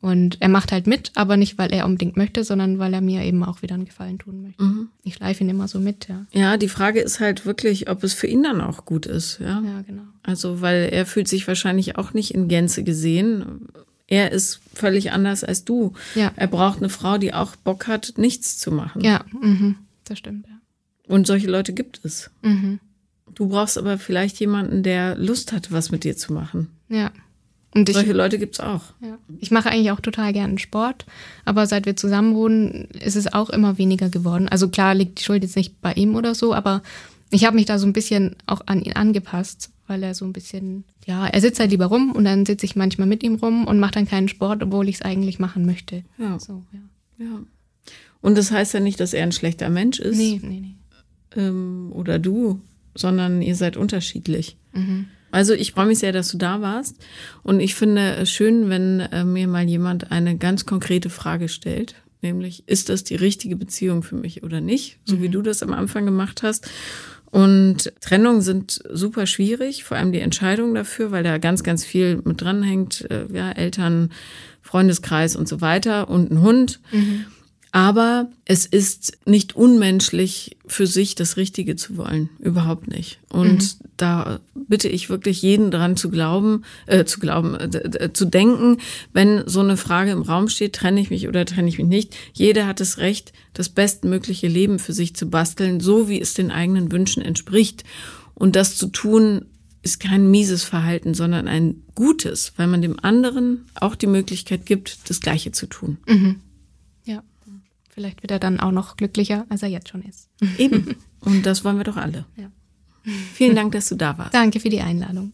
[0.00, 3.22] Und er macht halt mit, aber nicht, weil er unbedingt möchte, sondern weil er mir
[3.22, 4.62] eben auch wieder einen Gefallen tun möchte.
[4.62, 4.88] Mhm.
[5.02, 6.26] Ich schleife ihn immer so mit, ja.
[6.32, 9.60] Ja, die Frage ist halt wirklich, ob es für ihn dann auch gut ist, ja.
[9.64, 10.02] Ja, genau.
[10.22, 13.68] Also, weil er fühlt sich wahrscheinlich auch nicht in Gänze gesehen.
[14.06, 15.94] Er ist völlig anders als du.
[16.14, 16.30] Ja.
[16.36, 19.02] Er braucht eine Frau, die auch Bock hat, nichts zu machen.
[19.02, 19.76] Ja, mhm.
[20.04, 20.54] das stimmt, ja.
[21.08, 22.30] Und solche Leute gibt es.
[22.42, 22.80] Mhm.
[23.34, 26.70] Du brauchst aber vielleicht jemanden, der Lust hat, was mit dir zu machen.
[26.88, 27.10] Ja.
[27.76, 28.80] Und ich, Solche Leute gibt es auch.
[29.02, 29.18] Ja.
[29.38, 31.04] Ich mache eigentlich auch total gerne Sport,
[31.44, 34.48] aber seit wir zusammen wohnen, ist es auch immer weniger geworden.
[34.48, 36.82] Also klar liegt die Schuld jetzt nicht bei ihm oder so, aber
[37.30, 40.32] ich habe mich da so ein bisschen auch an ihn angepasst, weil er so ein
[40.32, 43.66] bisschen, ja, er sitzt halt lieber rum und dann sitze ich manchmal mit ihm rum
[43.66, 46.02] und mache dann keinen Sport, obwohl ich es eigentlich machen möchte.
[46.16, 46.38] Ja.
[46.38, 47.26] So, ja.
[47.26, 47.42] ja.
[48.22, 50.16] Und das heißt ja nicht, dass er ein schlechter Mensch ist.
[50.16, 50.74] Nee, nee, nee.
[51.36, 52.62] Ähm, oder du,
[52.94, 54.56] sondern ihr seid unterschiedlich.
[54.72, 55.08] Mhm.
[55.30, 56.96] Also ich freue mich sehr, dass du da warst.
[57.42, 61.94] Und ich finde es schön, wenn äh, mir mal jemand eine ganz konkrete Frage stellt.
[62.22, 64.98] Nämlich, ist das die richtige Beziehung für mich oder nicht?
[65.04, 65.22] So mhm.
[65.22, 66.68] wie du das am Anfang gemacht hast.
[67.30, 72.22] Und Trennungen sind super schwierig, vor allem die Entscheidung dafür, weil da ganz, ganz viel
[72.24, 73.06] mit dranhängt.
[73.10, 74.10] Äh, ja, Eltern,
[74.62, 76.80] Freundeskreis und so weiter und ein Hund.
[76.92, 77.26] Mhm.
[77.72, 82.30] Aber es ist nicht unmenschlich, für sich das Richtige zu wollen.
[82.38, 83.18] Überhaupt nicht.
[83.28, 83.88] Und mhm.
[83.96, 88.78] da bitte ich wirklich jeden dran zu glauben, äh, zu glauben, äh, zu denken,
[89.12, 92.16] wenn so eine Frage im Raum steht, trenne ich mich oder trenne ich mich nicht.
[92.32, 96.50] Jeder hat das Recht, das bestmögliche Leben für sich zu basteln, so wie es den
[96.50, 97.84] eigenen Wünschen entspricht.
[98.34, 99.46] Und das zu tun,
[99.82, 105.08] ist kein mieses Verhalten, sondern ein gutes, weil man dem anderen auch die Möglichkeit gibt,
[105.08, 105.98] das Gleiche zu tun.
[106.08, 106.40] Mhm.
[107.96, 110.28] Vielleicht wird er dann auch noch glücklicher, als er jetzt schon ist.
[110.58, 110.96] Eben.
[111.20, 112.26] Und das wollen wir doch alle.
[112.36, 112.50] Ja.
[113.32, 114.34] Vielen Dank, dass du da warst.
[114.34, 115.32] Danke für die Einladung.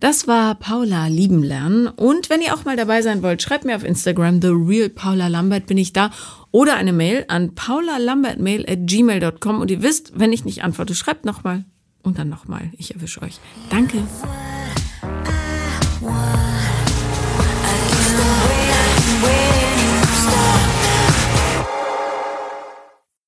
[0.00, 1.88] Das war Paula lieben lernen.
[1.88, 5.28] Und wenn ihr auch mal dabei sein wollt, schreibt mir auf Instagram, The Real Paula
[5.28, 6.10] Lambert bin ich da.
[6.52, 9.60] Oder eine Mail an paulalambertmail at gmail.com.
[9.60, 11.66] Und ihr wisst, wenn ich nicht antworte, schreibt nochmal
[12.02, 12.70] und dann nochmal.
[12.78, 13.40] Ich erwische euch.
[13.68, 13.98] Danke.